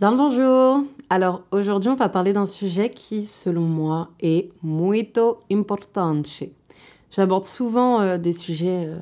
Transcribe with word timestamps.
Bien 0.00 0.12
le 0.12 0.16
bonjour 0.16 0.82
Alors 1.10 1.42
aujourd'hui 1.50 1.90
on 1.90 1.94
va 1.94 2.08
parler 2.08 2.32
d'un 2.32 2.46
sujet 2.46 2.88
qui 2.88 3.26
selon 3.26 3.60
moi 3.60 4.08
est 4.20 4.50
muito 4.62 5.40
importante. 5.52 6.26
J'aborde 7.10 7.44
souvent 7.44 8.00
euh, 8.00 8.16
des 8.16 8.32
sujets, 8.32 8.86
euh, 8.86 8.96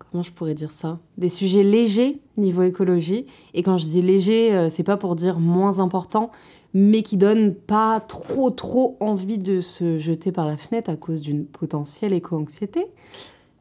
comment 0.00 0.24
je 0.24 0.32
pourrais 0.32 0.54
dire 0.54 0.72
ça? 0.72 0.98
Des 1.16 1.28
sujets 1.28 1.62
légers 1.62 2.18
niveau 2.38 2.64
écologie. 2.64 3.26
Et 3.54 3.62
quand 3.62 3.78
je 3.78 3.86
dis 3.86 4.02
léger, 4.02 4.52
euh, 4.52 4.68
c'est 4.68 4.82
pas 4.82 4.96
pour 4.96 5.14
dire 5.14 5.38
moins 5.38 5.78
important, 5.78 6.32
mais 6.74 7.04
qui 7.04 7.16
donnent 7.16 7.54
pas 7.54 8.00
trop 8.00 8.50
trop 8.50 8.96
envie 8.98 9.38
de 9.38 9.60
se 9.60 9.96
jeter 9.96 10.32
par 10.32 10.44
la 10.44 10.56
fenêtre 10.56 10.90
à 10.90 10.96
cause 10.96 11.20
d'une 11.20 11.46
potentielle 11.46 12.14
éco-anxiété. 12.14 12.84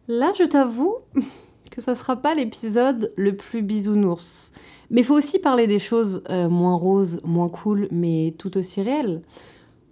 Là 0.08 0.32
je 0.36 0.46
t'avoue 0.46 0.96
que 1.80 1.86
ça 1.86 1.96
sera 1.96 2.18
pas 2.18 2.36
l'épisode 2.36 3.14
le 3.16 3.36
plus 3.38 3.62
bisounours. 3.62 4.52
Mais 4.90 5.02
il 5.02 5.04
faut 5.06 5.16
aussi 5.16 5.40
parler 5.40 5.66
des 5.66 5.80
choses 5.80 6.24
euh, 6.30 6.50
moins 6.50 6.76
roses, 6.76 7.22
moins 7.24 7.48
cool, 7.48 7.88
mais 7.90 8.36
tout 8.38 8.58
aussi 8.58 8.82
réelles. 8.82 9.22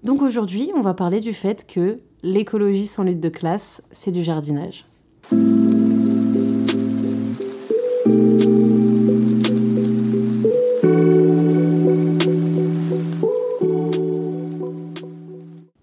Donc 0.03 0.21
aujourd'hui, 0.21 0.69
on 0.75 0.81
va 0.81 0.93
parler 0.93 1.21
du 1.21 1.31
fait 1.31 1.65
que 1.65 1.99
l'écologie 2.23 2.87
sans 2.87 3.03
lutte 3.03 3.21
de 3.21 3.29
classe, 3.29 3.81
c'est 3.91 4.11
du 4.11 4.21
jardinage. 4.21 4.85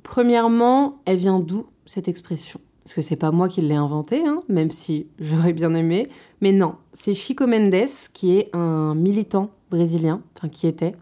Premièrement, 0.02 0.98
elle 1.06 1.16
vient 1.16 1.40
d'où 1.40 1.64
cette 1.86 2.08
expression? 2.08 2.60
Parce 2.84 2.94
que 2.94 3.02
c'est 3.02 3.16
pas 3.16 3.30
moi 3.30 3.48
qui 3.48 3.62
l'ai 3.62 3.74
inventé, 3.74 4.22
hein, 4.26 4.42
même 4.48 4.70
si 4.70 5.06
j'aurais 5.18 5.54
bien 5.54 5.74
aimé. 5.74 6.08
Mais 6.42 6.52
non, 6.52 6.74
c'est 6.92 7.14
Chico 7.14 7.46
Mendes 7.46 7.88
qui 8.12 8.36
est 8.36 8.54
un 8.54 8.94
militant 8.94 9.50
brésilien, 9.70 10.20
enfin 10.36 10.48
qui 10.48 10.66
était. 10.66 10.94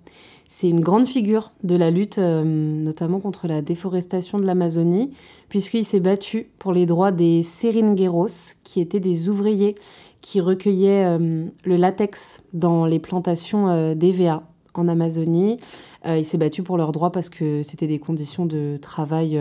C'est 0.47 0.69
une 0.69 0.80
grande 0.80 1.06
figure 1.06 1.50
de 1.64 1.74
la 1.77 1.91
lutte, 1.91 2.19
euh, 2.19 2.44
notamment 2.44 3.19
contre 3.19 3.48
la 3.48 3.62
déforestation 3.62 4.39
de 4.39 4.44
l'Amazonie, 4.44 5.11
puisqu'il 5.48 5.84
s'est 5.84 5.98
battu 5.98 6.50
pour 6.58 6.72
les 6.72 6.86
droits 6.86 7.11
des 7.11 7.42
seringueros, 7.42 8.27
qui 8.62 8.80
étaient 8.80 9.00
des 9.00 9.28
ouvriers 9.28 9.74
qui 10.20 10.41
recueillaient 10.41 11.05
euh, 11.06 11.46
le 11.64 11.77
latex 11.77 12.42
dans 12.52 12.84
les 12.84 13.00
plantations 13.00 13.69
euh, 13.70 13.94
d'EVA 13.94 14.44
en 14.74 14.89
Amazonie. 14.89 15.58
il 16.06 16.24
s'est 16.24 16.39
battu 16.39 16.62
pour 16.62 16.78
leurs 16.78 16.92
droits 16.92 17.12
parce 17.12 17.28
que 17.28 17.62
c'était 17.62 17.86
des 17.86 17.98
conditions 17.98 18.46
de 18.46 18.78
travail 18.80 19.39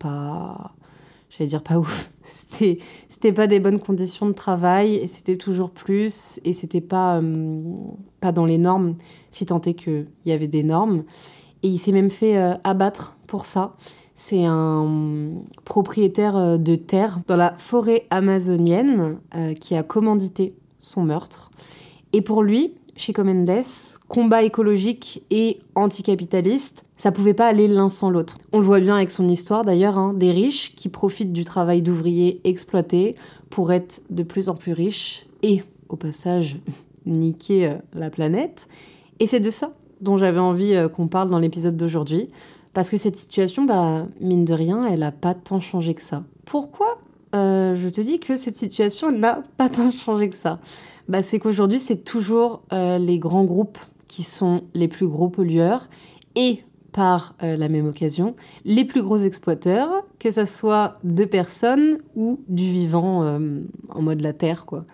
pas 0.00 0.72
j'allais 1.30 1.48
dire 1.48 1.62
pas 1.62 1.78
ouf. 1.78 2.10
C'était, 2.22 2.78
c'était 3.08 3.32
pas 3.32 3.46
des 3.46 3.58
bonnes 3.58 3.80
conditions 3.80 4.26
de 4.26 4.32
travail 4.32 4.94
et 4.94 5.08
c'était 5.08 5.36
toujours 5.36 5.70
plus 5.70 6.38
et 6.44 6.52
c'était 6.52 6.82
pas, 6.82 7.18
euh, 7.18 7.62
pas 8.20 8.30
dans 8.30 8.44
les 8.44 8.58
normes, 8.58 8.94
si 9.30 9.46
tant 9.46 9.60
est 9.62 9.74
qu'il 9.74 10.06
y 10.26 10.32
avait 10.32 10.46
des 10.46 10.62
normes. 10.62 11.04
Et 11.62 11.68
il 11.68 11.78
s'est 11.78 11.92
même 11.92 12.10
fait 12.10 12.36
euh, 12.36 12.54
abattre 12.62 13.16
pour 13.26 13.46
ça. 13.46 13.74
C'est 14.14 14.44
un 14.44 15.30
propriétaire 15.64 16.36
euh, 16.36 16.58
de 16.58 16.76
terre 16.76 17.20
dans 17.26 17.36
la 17.36 17.54
forêt 17.56 18.06
amazonienne 18.10 19.18
qui 19.58 19.74
a 19.74 19.82
commandité 19.82 20.54
son 20.78 21.02
meurtre. 21.02 21.50
Et 22.12 22.22
pour 22.22 22.42
lui, 22.42 22.74
Chico 22.96 23.24
Mendes, 23.24 23.64
combat 24.08 24.42
écologique 24.42 25.22
et 25.30 25.60
anticapitaliste, 25.74 26.84
ça 26.96 27.12
pouvait 27.12 27.34
pas 27.34 27.46
aller 27.46 27.68
l'un 27.68 27.88
sans 27.88 28.10
l'autre. 28.10 28.38
On 28.52 28.58
le 28.58 28.64
voit 28.64 28.80
bien 28.80 28.96
avec 28.96 29.10
son 29.10 29.28
histoire 29.28 29.64
d'ailleurs, 29.64 29.98
hein, 29.98 30.12
des 30.12 30.32
riches 30.32 30.74
qui 30.74 30.88
profitent 30.88 31.32
du 31.32 31.44
travail 31.44 31.82
d'ouvriers 31.82 32.40
exploités 32.44 33.14
pour 33.48 33.72
être 33.72 34.02
de 34.10 34.22
plus 34.22 34.48
en 34.48 34.54
plus 34.54 34.72
riches 34.72 35.26
et, 35.42 35.62
au 35.88 35.96
passage, 35.96 36.58
niquer 37.06 37.68
euh, 37.68 37.74
la 37.94 38.10
planète. 38.10 38.68
Et 39.18 39.26
c'est 39.26 39.40
de 39.40 39.50
ça 39.50 39.72
dont 40.00 40.16
j'avais 40.16 40.38
envie 40.38 40.74
euh, 40.74 40.88
qu'on 40.88 41.08
parle 41.08 41.30
dans 41.30 41.38
l'épisode 41.38 41.76
d'aujourd'hui, 41.76 42.28
parce 42.72 42.90
que 42.90 42.96
cette 42.96 43.16
situation, 43.16 43.64
bah, 43.64 44.06
mine 44.20 44.44
de 44.44 44.54
rien, 44.54 44.82
elle 44.84 45.00
n'a 45.00 45.12
pas 45.12 45.34
tant 45.34 45.60
changé 45.60 45.94
que 45.94 46.02
ça. 46.02 46.24
Pourquoi 46.44 46.98
euh, 47.34 47.76
je 47.76 47.88
te 47.88 48.00
dis 48.00 48.18
que 48.18 48.36
cette 48.36 48.56
situation 48.56 49.12
n'a 49.12 49.42
pas 49.56 49.68
tant 49.68 49.90
changé 49.90 50.28
que 50.28 50.36
ça? 50.36 50.58
Bah, 51.10 51.22
C'est 51.22 51.38
qu'aujourd'hui, 51.38 51.78
c'est 51.78 52.04
toujours 52.04 52.62
les 52.72 53.18
grands 53.18 53.44
groupes 53.44 53.78
qui 54.08 54.22
sont 54.24 54.62
les 54.74 54.88
plus 54.88 55.06
gros 55.06 55.28
pollueurs 55.28 55.88
et 56.34 56.64
par 56.92 57.34
euh, 57.42 57.56
la 57.56 57.68
même 57.68 57.86
occasion 57.86 58.34
les 58.64 58.84
plus 58.84 59.02
gros 59.02 59.18
exploiteurs, 59.18 59.88
que 60.18 60.30
ce 60.30 60.44
soit 60.44 60.98
de 61.04 61.24
personnes 61.24 61.98
ou 62.16 62.40
du 62.48 62.64
vivant 62.64 63.22
euh, 63.22 63.60
en 63.88 64.02
mode 64.02 64.20
la 64.20 64.32
terre. 64.32 64.66
quoi. 64.66 64.84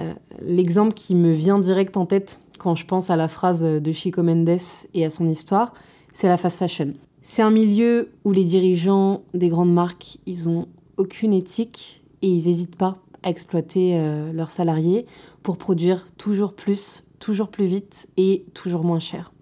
Euh, 0.00 0.12
l'exemple 0.40 0.94
qui 0.94 1.14
me 1.14 1.32
vient 1.32 1.58
direct 1.58 1.96
en 1.96 2.06
tête 2.06 2.40
quand 2.58 2.74
je 2.74 2.86
pense 2.86 3.10
à 3.10 3.16
la 3.16 3.28
phrase 3.28 3.62
de 3.62 3.92
Chico 3.92 4.22
Mendes 4.22 4.60
et 4.94 5.04
à 5.04 5.10
son 5.10 5.28
histoire, 5.28 5.72
c'est 6.12 6.28
la 6.28 6.38
fast 6.38 6.58
fashion. 6.58 6.94
C'est 7.22 7.42
un 7.42 7.50
milieu 7.50 8.10
où 8.24 8.32
les 8.32 8.44
dirigeants 8.44 9.22
des 9.34 9.48
grandes 9.48 9.72
marques, 9.72 10.18
ils 10.26 10.48
ont 10.48 10.68
aucune 10.96 11.32
éthique 11.32 12.02
et 12.22 12.28
ils 12.28 12.46
n'hésitent 12.46 12.76
pas 12.76 12.98
à 13.22 13.30
exploiter 13.30 14.00
leurs 14.32 14.50
salariés 14.50 15.06
pour 15.44 15.58
produire 15.58 16.04
toujours 16.18 16.54
plus 16.54 17.04
toujours 17.20 17.48
plus 17.48 17.66
vite 17.66 18.08
et 18.16 18.44
toujours 18.52 18.82
moins 18.82 18.98
cher. 18.98 19.32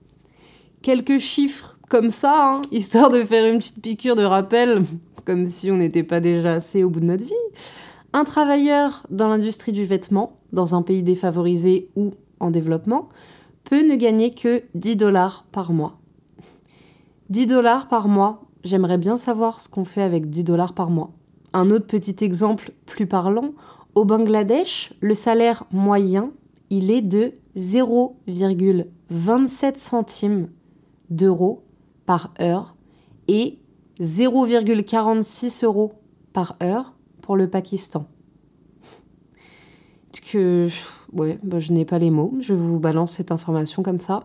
Quelques 0.83 1.19
chiffres 1.19 1.79
comme 1.89 2.11
ça, 2.11 2.57
hein, 2.57 2.63
histoire 2.71 3.11
de 3.11 3.23
faire 3.23 3.51
une 3.53 3.59
petite 3.59 3.83
piqûre 3.83 4.17
de 4.17 4.23
rappel, 4.23 4.85
comme 5.25 5.47
si 5.47 5.71
on 5.71 5.79
n'était 5.79 6.03
pas 6.03 6.21
déjà 6.21 6.53
assez 6.53 6.85
au 6.85 6.91
bout 6.91 7.01
de 7.01 7.07
notre 7.07 7.25
vie. 7.25 7.33
Un 8.13 8.25
travailleur 8.25 9.05
dans 9.11 9.29
l'industrie 9.29 9.73
du 9.73 9.85
vêtement, 9.85 10.39
dans 10.53 10.75
un 10.75 10.83
pays 10.83 11.03
défavorisé 11.03 11.89
ou 11.97 12.15
en 12.41 12.51
développement, 12.51 13.09
peut 13.65 13.87
ne 13.87 13.97
gagner 13.97 14.33
que 14.33 14.63
10 14.75 14.97
dollars 14.97 15.45
par 15.51 15.73
mois. 15.73 15.99
10 17.31 17.47
dollars 17.47 17.89
par 17.89 18.09
mois, 18.09 18.45
j'aimerais 18.65 18.99
bien 18.99 19.17
savoir 19.17 19.61
ce 19.61 19.69
qu'on 19.69 19.85
fait 19.85 20.03
avec 20.03 20.31
10 20.31 20.45
dollars 20.45 20.73
par 20.73 20.91
mois. 20.91 21.13
Un 21.53 21.71
autre 21.71 21.87
petit 21.87 22.25
exemple 22.25 22.73
plus 22.87 23.07
parlant, 23.07 23.53
au 23.95 24.05
Bangladesh, 24.05 24.95
le 25.01 25.15
salaire 25.15 25.65
moyen 25.71 26.33
il 26.75 26.91
est 26.91 27.03
de 27.03 27.35
0,27 27.55 29.77
centimes 29.77 30.49
d'euros 31.11 31.65
par 32.07 32.33
heure 32.41 32.77
et 33.29 33.59
0,46 34.01 35.67
euros 35.67 35.93
par 36.33 36.57
heure 36.63 36.95
pour 37.21 37.37
le 37.37 37.51
Pakistan. 37.51 38.07
Que, 40.31 40.69
ouais, 41.13 41.39
bah, 41.43 41.59
je 41.59 41.73
n'ai 41.73 41.85
pas 41.85 41.99
les 41.99 42.11
mots, 42.11 42.33
je 42.41 42.55
vous 42.55 42.81
balance 42.81 43.13
cette 43.13 43.33
information 43.33 43.83
comme 43.83 44.01
ça. 44.01 44.25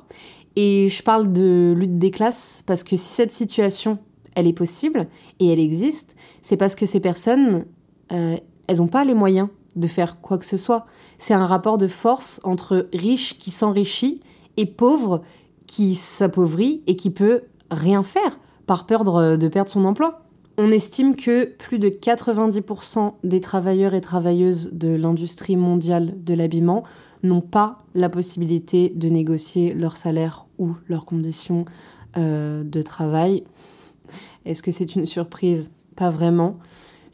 Et 0.56 0.88
je 0.88 1.04
parle 1.04 1.34
de 1.34 1.74
lutte 1.78 1.98
des 1.98 2.12
classes 2.12 2.64
parce 2.66 2.84
que 2.84 2.96
si 2.96 3.10
cette 3.10 3.34
situation, 3.34 3.98
elle 4.36 4.48
est 4.48 4.54
possible 4.54 5.10
et 5.42 5.52
elle 5.52 5.60
existe, 5.60 6.16
c'est 6.42 6.56
parce 6.56 6.76
que 6.76 6.86
ces 6.86 7.02
personnes, 7.02 7.66
euh, 8.14 8.38
elles 8.68 8.78
n'ont 8.78 8.88
pas 8.88 9.04
les 9.04 9.16
moyens 9.16 9.50
de 9.78 9.88
faire 9.88 10.20
quoi 10.22 10.38
que 10.38 10.46
ce 10.46 10.58
soit. 10.58 10.86
C'est 11.18 11.34
un 11.34 11.46
rapport 11.46 11.78
de 11.78 11.88
force 11.88 12.42
entre 12.44 12.90
riche 12.94 13.38
qui 13.38 13.52
s'enrichit 13.52 14.20
et 14.58 14.66
pauvre 14.66 15.22
qui 15.68 15.96
s'appauvrit 15.96 16.82
et 16.88 16.96
qui 16.96 17.10
peut 17.10 17.42
rien 17.70 18.04
faire 18.04 18.40
par 18.66 18.86
peur 18.86 19.04
de 19.04 19.48
perdre 19.48 19.70
son 19.70 19.86
emploi. 19.86 20.24
On 20.58 20.72
estime 20.72 21.16
que 21.16 21.46
plus 21.46 21.78
de 21.78 21.90
90% 21.90 23.14
des 23.24 23.40
travailleurs 23.40 23.94
et 23.94 24.02
travailleuses 24.02 24.72
de 24.74 24.90
l'industrie 24.90 25.56
mondiale 25.56 26.16
de 26.24 26.34
l'habillement 26.34 26.84
n'ont 27.22 27.42
pas 27.42 27.84
la 27.94 28.10
possibilité 28.10 28.90
de 28.90 29.08
négocier 29.08 29.74
leur 29.74 29.98
salaire 29.98 30.48
ou 30.58 30.76
leurs 30.88 31.06
conditions 31.06 31.66
euh, 32.18 32.64
de 32.64 32.82
travail. 32.82 33.44
Est-ce 34.46 34.64
que 34.64 34.72
c'est 34.72 34.96
une 34.96 35.06
surprise? 35.06 35.72
Pas 35.96 36.10
vraiment. 36.10 36.58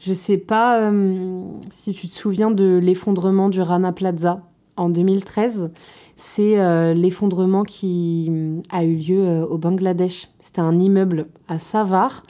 Je 0.06 0.12
sais 0.12 0.36
pas 0.36 0.82
euh, 0.82 1.42
si 1.70 1.94
tu 1.94 2.06
te 2.06 2.12
souviens 2.12 2.50
de 2.50 2.78
l'effondrement 2.82 3.48
du 3.48 3.62
Rana 3.62 3.90
Plaza 3.90 4.42
en 4.76 4.90
2013. 4.90 5.70
C'est 6.14 6.60
euh, 6.60 6.92
l'effondrement 6.92 7.62
qui 7.62 8.28
euh, 8.30 8.60
a 8.70 8.84
eu 8.84 8.96
lieu 8.96 9.46
au 9.48 9.56
Bangladesh. 9.56 10.28
C'était 10.40 10.60
un 10.60 10.78
immeuble 10.78 11.28
à 11.48 11.58
Savar 11.58 12.22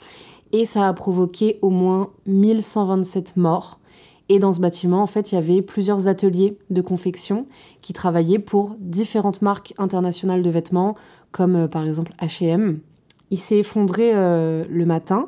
et 0.53 0.63
ça 0.63 0.87
a 0.87 0.93
provoqué 0.93 1.59
au 1.61 1.69
moins 1.69 2.11
1127 2.27 3.35
morts. 3.35 3.77
Et 4.29 4.39
dans 4.39 4.53
ce 4.53 4.61
bâtiment, 4.61 5.03
en 5.03 5.07
fait, 5.07 5.33
il 5.33 5.35
y 5.35 5.37
avait 5.37 5.61
plusieurs 5.61 6.07
ateliers 6.07 6.57
de 6.69 6.81
confection 6.81 7.45
qui 7.81 7.91
travaillaient 7.91 8.39
pour 8.39 8.77
différentes 8.79 9.41
marques 9.41 9.73
internationales 9.77 10.43
de 10.43 10.49
vêtements, 10.49 10.95
comme 11.33 11.67
par 11.67 11.85
exemple 11.85 12.13
H&M. 12.21 12.79
Il 13.31 13.37
s'est 13.37 13.57
effondré 13.57 14.13
le 14.13 14.85
matin 14.85 15.27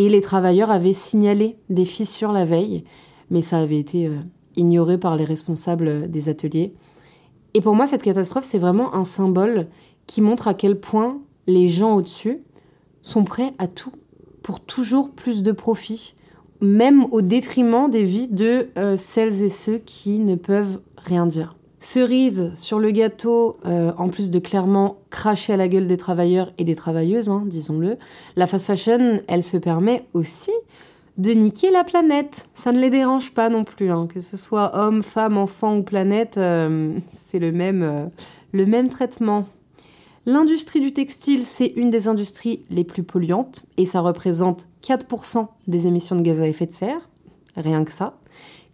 et 0.00 0.08
les 0.08 0.22
travailleurs 0.22 0.70
avaient 0.70 0.94
signalé 0.94 1.58
des 1.68 1.84
fissures 1.84 2.32
la 2.32 2.46
veille, 2.46 2.84
mais 3.28 3.42
ça 3.42 3.58
avait 3.58 3.78
été 3.78 4.06
euh, 4.06 4.16
ignoré 4.56 4.96
par 4.96 5.14
les 5.14 5.24
responsables 5.24 6.10
des 6.10 6.30
ateliers. 6.30 6.72
Et 7.52 7.60
pour 7.60 7.74
moi, 7.74 7.86
cette 7.86 8.02
catastrophe, 8.02 8.46
c'est 8.46 8.58
vraiment 8.58 8.94
un 8.94 9.04
symbole 9.04 9.66
qui 10.06 10.22
montre 10.22 10.48
à 10.48 10.54
quel 10.54 10.80
point 10.80 11.18
les 11.46 11.68
gens 11.68 11.96
au-dessus 11.96 12.38
sont 13.02 13.24
prêts 13.24 13.52
à 13.58 13.66
tout 13.66 13.92
pour 14.42 14.60
toujours 14.60 15.10
plus 15.10 15.42
de 15.42 15.52
profit, 15.52 16.14
même 16.62 17.04
au 17.10 17.20
détriment 17.20 17.90
des 17.90 18.04
vies 18.04 18.28
de 18.28 18.68
euh, 18.78 18.96
celles 18.96 19.42
et 19.42 19.50
ceux 19.50 19.76
qui 19.76 20.18
ne 20.18 20.34
peuvent 20.34 20.80
rien 20.96 21.26
dire. 21.26 21.56
Cerise 21.82 22.52
sur 22.56 22.78
le 22.78 22.90
gâteau, 22.90 23.56
euh, 23.64 23.92
en 23.96 24.10
plus 24.10 24.28
de 24.28 24.38
clairement 24.38 24.98
cracher 25.08 25.54
à 25.54 25.56
la 25.56 25.66
gueule 25.66 25.86
des 25.86 25.96
travailleurs 25.96 26.52
et 26.58 26.64
des 26.64 26.74
travailleuses, 26.74 27.30
hein, 27.30 27.42
disons-le, 27.46 27.96
la 28.36 28.46
fast 28.46 28.66
fashion, 28.66 29.22
elle 29.28 29.42
se 29.42 29.56
permet 29.56 30.04
aussi 30.12 30.52
de 31.16 31.32
niquer 31.32 31.70
la 31.70 31.82
planète. 31.82 32.46
Ça 32.52 32.72
ne 32.72 32.78
les 32.78 32.90
dérange 32.90 33.32
pas 33.32 33.48
non 33.48 33.64
plus, 33.64 33.90
hein. 33.90 34.06
que 34.12 34.20
ce 34.20 34.36
soit 34.36 34.76
homme, 34.76 35.02
femme, 35.02 35.38
enfant 35.38 35.78
ou 35.78 35.82
planète, 35.82 36.36
euh, 36.36 36.94
c'est 37.12 37.38
le 37.38 37.50
même, 37.50 38.10
le 38.52 38.66
même 38.66 38.90
traitement. 38.90 39.46
L'industrie 40.26 40.82
du 40.82 40.92
textile, 40.92 41.44
c'est 41.44 41.72
une 41.76 41.88
des 41.88 42.08
industries 42.08 42.62
les 42.68 42.84
plus 42.84 43.02
polluantes 43.02 43.64
et 43.78 43.86
ça 43.86 44.02
représente 44.02 44.68
4% 44.82 45.48
des 45.66 45.86
émissions 45.86 46.14
de 46.14 46.20
gaz 46.20 46.42
à 46.42 46.46
effet 46.46 46.66
de 46.66 46.72
serre, 46.72 47.08
rien 47.56 47.84
que 47.84 47.92
ça. 47.92 48.19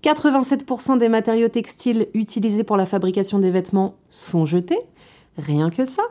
87% 0.07 0.99
des 0.99 1.09
matériaux 1.09 1.49
textiles 1.49 2.07
utilisés 2.15 2.63
pour 2.63 2.77
la 2.77 2.87
fabrication 2.87 3.41
des 3.41 3.51
vêtements 3.51 3.97
sont 4.09 4.47
jetés, 4.47 4.79
rien 5.37 5.69
que 5.69 5.85
ça. 5.85 6.05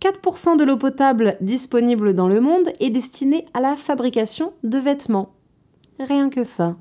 4% 0.00 0.56
de 0.56 0.62
l'eau 0.62 0.76
potable 0.76 1.36
disponible 1.40 2.14
dans 2.14 2.28
le 2.28 2.40
monde 2.40 2.68
est 2.78 2.90
destinée 2.90 3.46
à 3.52 3.60
la 3.60 3.74
fabrication 3.74 4.52
de 4.62 4.78
vêtements. 4.78 5.30
Rien 5.98 6.30
que 6.30 6.44
ça. 6.44 6.76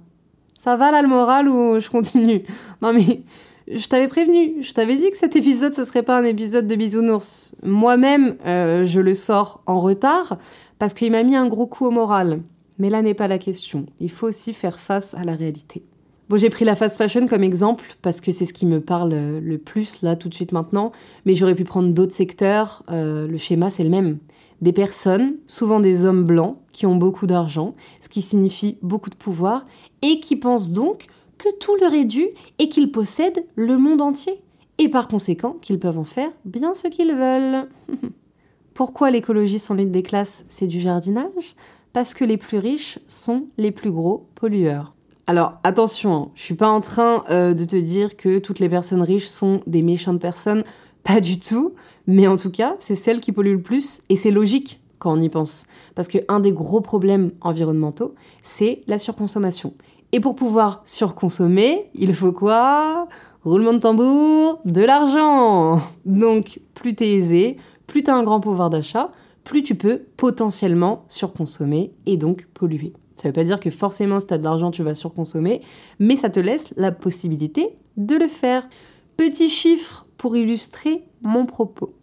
Ça 0.55 0.77
va 0.77 0.91
là 0.91 1.01
le 1.01 1.07
moral 1.07 1.49
ou 1.49 1.79
je 1.79 1.89
continue? 1.89 2.43
Non 2.83 2.93
mais 2.93 3.23
je 3.67 3.87
t'avais 3.87 4.07
prévenu, 4.07 4.61
je 4.61 4.73
t'avais 4.73 4.97
dit 4.97 5.09
que 5.09 5.17
cet 5.17 5.35
épisode, 5.35 5.73
ce 5.73 5.85
serait 5.85 6.03
pas 6.03 6.19
un 6.19 6.23
épisode 6.23 6.67
de 6.67 6.75
bisounours. 6.75 7.55
Moi-même, 7.63 8.35
euh, 8.45 8.85
je 8.85 8.99
le 8.99 9.15
sors 9.15 9.63
en 9.65 9.81
retard 9.81 10.37
parce 10.77 10.93
qu'il 10.93 11.11
m'a 11.13 11.23
mis 11.23 11.35
un 11.35 11.47
gros 11.47 11.65
coup 11.65 11.87
au 11.87 11.91
moral. 11.91 12.41
Mais 12.77 12.91
là 12.91 13.01
n'est 13.01 13.15
pas 13.15 13.27
la 13.27 13.39
question. 13.39 13.87
Il 13.99 14.11
faut 14.11 14.27
aussi 14.27 14.53
faire 14.53 14.79
face 14.79 15.15
à 15.15 15.23
la 15.23 15.33
réalité. 15.33 15.83
Bon, 16.29 16.37
j'ai 16.37 16.49
pris 16.49 16.63
la 16.63 16.75
fast 16.77 16.97
fashion 16.97 17.27
comme 17.27 17.43
exemple 17.43 17.83
parce 18.01 18.21
que 18.21 18.31
c'est 18.31 18.45
ce 18.45 18.53
qui 18.53 18.65
me 18.65 18.79
parle 18.79 19.13
le 19.13 19.57
plus 19.57 20.01
là 20.01 20.15
tout 20.15 20.29
de 20.29 20.33
suite 20.33 20.53
maintenant, 20.53 20.93
mais 21.25 21.35
j'aurais 21.35 21.55
pu 21.55 21.65
prendre 21.65 21.89
d'autres 21.89 22.13
secteurs. 22.13 22.83
Euh, 22.89 23.27
le 23.27 23.37
schéma, 23.37 23.69
c'est 23.69 23.83
le 23.83 23.89
même. 23.89 24.19
Des 24.61 24.71
personnes, 24.71 25.35
souvent 25.47 25.81
des 25.81 26.05
hommes 26.05 26.23
blancs, 26.23 26.57
qui 26.71 26.85
ont 26.85 26.95
beaucoup 26.95 27.27
d'argent, 27.27 27.75
ce 27.99 28.07
qui 28.07 28.21
signifie 28.21 28.77
beaucoup 28.81 29.09
de 29.09 29.15
pouvoir, 29.15 29.65
et 30.01 30.21
qui 30.21 30.37
pensent 30.37 30.69
donc 30.69 31.07
que 31.37 31.49
tout 31.59 31.75
leur 31.81 31.93
est 31.93 32.05
dû 32.05 32.25
et 32.57 32.69
qu'ils 32.69 32.91
possèdent 32.91 33.45
le 33.55 33.77
monde 33.77 34.01
entier. 34.01 34.41
Et 34.77 34.87
par 34.87 35.09
conséquent, 35.09 35.57
qu'ils 35.61 35.79
peuvent 35.79 35.99
en 35.99 36.05
faire 36.05 36.29
bien 36.45 36.73
ce 36.73 36.87
qu'ils 36.87 37.13
veulent. 37.13 37.67
Pourquoi 38.73 39.11
l'écologie 39.11 39.59
sans 39.59 39.75
lutte 39.75 39.91
des 39.91 40.03
classes, 40.03 40.45
c'est 40.47 40.67
du 40.67 40.79
jardinage? 40.79 41.55
Parce 41.91 42.13
que 42.13 42.23
les 42.23 42.37
plus 42.37 42.57
riches 42.57 42.97
sont 43.07 43.47
les 43.57 43.71
plus 43.71 43.91
gros 43.91 44.25
pollueurs. 44.35 44.92
Alors 45.25 45.53
attention, 45.63 46.13
hein, 46.13 46.31
je 46.35 46.43
suis 46.43 46.55
pas 46.55 46.69
en 46.69 46.81
train 46.81 47.23
euh, 47.29 47.53
de 47.53 47.63
te 47.63 47.77
dire 47.77 48.17
que 48.17 48.39
toutes 48.39 48.59
les 48.59 48.67
personnes 48.67 49.01
riches 49.01 49.27
sont 49.27 49.61
des 49.67 49.81
méchantes 49.81 50.19
personnes, 50.19 50.63
pas 51.03 51.21
du 51.21 51.39
tout, 51.39 51.75
mais 52.07 52.27
en 52.27 52.35
tout 52.35 52.51
cas, 52.51 52.75
c'est 52.79 52.95
celles 52.95 53.21
qui 53.21 53.31
polluent 53.31 53.55
le 53.55 53.61
plus 53.61 54.01
et 54.09 54.17
c'est 54.17 54.31
logique 54.31 54.81
quand 54.99 55.13
on 55.13 55.21
y 55.21 55.29
pense. 55.29 55.65
Parce 55.95 56.09
qu'un 56.09 56.41
des 56.41 56.51
gros 56.51 56.81
problèmes 56.81 57.31
environnementaux, 57.39 58.15
c'est 58.41 58.83
la 58.87 58.99
surconsommation. 58.99 59.73
Et 60.11 60.19
pour 60.19 60.35
pouvoir 60.35 60.81
surconsommer, 60.85 61.89
il 61.93 62.13
faut 62.13 62.33
quoi? 62.33 63.07
Roulement 63.45 63.73
de 63.73 63.79
tambour, 63.79 64.59
de 64.65 64.81
l'argent. 64.81 65.81
Donc, 66.05 66.59
plus 66.73 66.95
t'es 66.95 67.11
aisé, 67.11 67.57
plus 67.87 68.03
t'as 68.03 68.15
un 68.15 68.23
grand 68.23 68.41
pouvoir 68.41 68.69
d'achat, 68.69 69.11
plus 69.43 69.63
tu 69.63 69.75
peux 69.75 70.03
potentiellement 70.17 71.05
surconsommer 71.07 71.93
et 72.05 72.17
donc 72.17 72.47
polluer. 72.53 72.93
Ça 73.23 73.29
veut 73.29 73.33
pas 73.33 73.45
dire 73.45 73.61
que 73.61 73.69
forcément, 73.69 74.19
si 74.19 74.27
t'as 74.27 74.37
de 74.37 74.43
l'argent, 74.43 74.69
tu 74.69 74.83
vas 74.83 74.95
surconsommer, 74.95 75.61
mais 75.97 76.17
ça 76.17 76.29
te 76.29 76.41
laisse 76.41 76.73
la 76.75 76.91
possibilité 76.91 77.69
de 77.95 78.17
le 78.17 78.27
faire. 78.27 78.67
Petit 79.15 79.47
chiffre 79.47 80.05
pour 80.17 80.35
illustrer 80.35 81.05
mon 81.21 81.45
propos. 81.45 81.93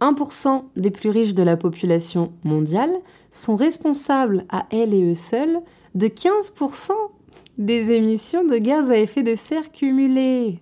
1% 0.00 0.62
des 0.76 0.90
plus 0.90 1.10
riches 1.10 1.34
de 1.34 1.42
la 1.42 1.58
population 1.58 2.32
mondiale 2.44 2.92
sont 3.30 3.56
responsables 3.56 4.46
à 4.48 4.64
elles 4.70 4.94
et 4.94 5.02
eux 5.04 5.14
seuls 5.14 5.60
de 5.94 6.06
15% 6.06 6.92
des 7.58 7.90
émissions 7.90 8.42
de 8.42 8.56
gaz 8.56 8.90
à 8.90 8.96
effet 8.96 9.22
de 9.22 9.34
serre 9.34 9.70
cumulées. 9.70 10.60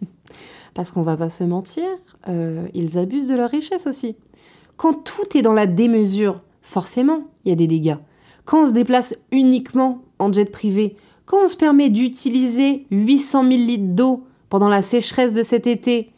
Parce 0.72 0.90
qu'on 0.90 1.02
va 1.02 1.18
pas 1.18 1.28
se 1.28 1.44
mentir, 1.44 1.84
euh, 2.28 2.66
ils 2.72 2.96
abusent 2.96 3.28
de 3.28 3.36
leur 3.36 3.50
richesse 3.50 3.86
aussi. 3.86 4.16
Quand 4.78 4.94
tout 4.94 5.36
est 5.36 5.42
dans 5.42 5.52
la 5.52 5.66
démesure, 5.66 6.40
forcément, 6.62 7.24
il 7.44 7.50
y 7.50 7.52
a 7.52 7.56
des 7.56 7.66
dégâts. 7.66 7.98
Quand 8.44 8.64
on 8.64 8.66
se 8.66 8.72
déplace 8.72 9.16
uniquement 9.32 10.02
en 10.18 10.32
jet 10.32 10.50
privé, 10.50 10.96
quand 11.26 11.44
on 11.44 11.48
se 11.48 11.56
permet 11.56 11.88
d'utiliser 11.88 12.86
800 12.90 13.42
000 13.42 13.54
litres 13.54 13.94
d'eau 13.94 14.24
pendant 14.48 14.68
la 14.68 14.82
sécheresse 14.82 15.32
de 15.32 15.42
cet 15.42 15.66
été, 15.66 16.10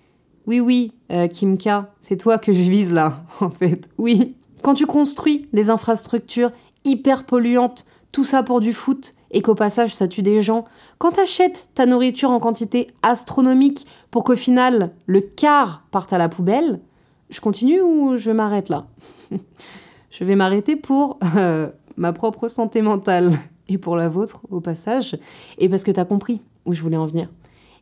oui, 0.46 0.61
oui, 0.61 0.93
euh, 1.12 1.28
Kimka, 1.28 1.93
c'est 2.00 2.17
toi 2.17 2.38
que 2.38 2.52
je 2.52 2.70
vise 2.70 2.93
là, 2.93 3.25
en 3.40 3.50
fait, 3.50 3.88
oui. 3.99 4.37
Quand 4.62 4.75
tu 4.75 4.87
construis 4.87 5.49
des 5.52 5.70
infrastructures 5.70 6.50
hyper 6.84 7.25
polluantes, 7.25 7.84
tout 8.11 8.25
ça 8.25 8.43
pour 8.43 8.61
du 8.61 8.72
foot, 8.72 9.14
et 9.31 9.43
qu'au 9.43 9.55
passage 9.55 9.94
ça 9.94 10.08
tue 10.08 10.22
des 10.22 10.40
gens, 10.43 10.64
quand 10.99 11.12
t'achètes 11.12 11.70
ta 11.75 11.87
nourriture 11.87 12.31
en 12.31 12.40
quantité 12.40 12.88
astronomique 13.02 13.87
pour 14.11 14.25
qu'au 14.25 14.37
final 14.37 14.93
le 15.06 15.20
quart 15.20 15.84
parte 15.90 16.12
à 16.12 16.19
la 16.19 16.29
poubelle, 16.29 16.81
je 17.31 17.40
continue 17.40 17.81
ou 17.81 18.17
je 18.17 18.31
m'arrête 18.31 18.69
là? 18.69 18.87
Je 20.11 20.25
vais 20.25 20.37
m'arrêter 20.37 20.76
pour 20.76 21.19
euh, 21.37 21.69
ma 21.96 22.12
propre 22.12 22.48
santé 22.48 22.82
mentale 22.82 23.32
et 23.69 23.78
pour 23.78 23.96
la 23.96 24.08
vôtre 24.08 24.43
au 24.50 24.60
passage, 24.60 25.19
et 25.58 25.69
parce 25.69 25.84
que 25.84 25.90
t'as 25.90 26.04
compris 26.04 26.40
où 26.64 26.72
je 26.72 26.82
voulais 26.82 26.96
en 26.96 27.06
venir. 27.06 27.28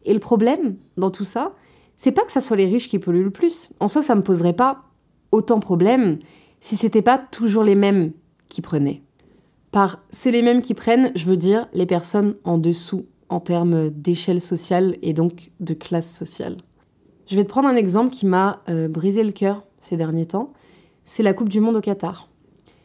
Et 0.05 0.15
le 0.15 0.21
problème 0.21 0.77
dans 0.97 1.11
tout 1.11 1.25
ça, 1.25 1.53
c'est 1.97 2.13
pas 2.13 2.23
que 2.23 2.33
ça 2.33 2.41
soit 2.41 2.57
les 2.57 2.67
riches 2.67 2.89
qui 2.89 2.99
polluent 2.99 3.25
le 3.25 3.31
plus. 3.31 3.71
En 3.81 3.89
soi, 3.89 4.03
ça 4.03 4.15
me 4.15 4.23
poserait 4.23 4.53
pas 4.53 4.83
autant 5.33 5.57
de 5.57 5.63
problèmes 5.63 6.19
si 6.61 6.77
c'était 6.77 7.03
pas 7.03 7.19
toujours 7.19 7.65
les 7.65 7.75
mêmes 7.75 8.13
qui 8.49 8.63
prenaient. 8.63 9.03
Par 9.71 10.03
c'est 10.11 10.31
les 10.31 10.43
mêmes 10.43 10.63
qui 10.63 10.75
prennent, 10.75 11.11
je 11.15 11.25
veux 11.27 11.37
dire 11.37 11.67
les 11.73 11.87
personnes 11.87 12.37
en 12.45 12.59
dessous 12.59 13.07
en 13.29 13.41
termes 13.41 13.91
d'échelle 13.91 14.41
sociale 14.41 14.97
et 15.03 15.13
donc 15.13 15.51
de 15.61 15.75
classe 15.75 16.11
sociale. 16.15 16.57
Je 17.27 17.37
vais 17.37 17.45
te 17.45 17.49
prendre 17.49 17.69
un 17.69 17.77
exemple 17.77 18.11
qui 18.11 18.27
m'a 18.27 18.63
euh, 18.69 18.87
brisé 18.89 19.25
le 19.25 19.33
cœur 19.33 19.65
ces 19.79 19.97
derniers 19.97 20.27
temps. 20.27 20.53
C'est 21.05 21.23
la 21.23 21.33
Coupe 21.33 21.49
du 21.49 21.61
Monde 21.61 21.77
au 21.77 21.81
Qatar. 21.81 22.29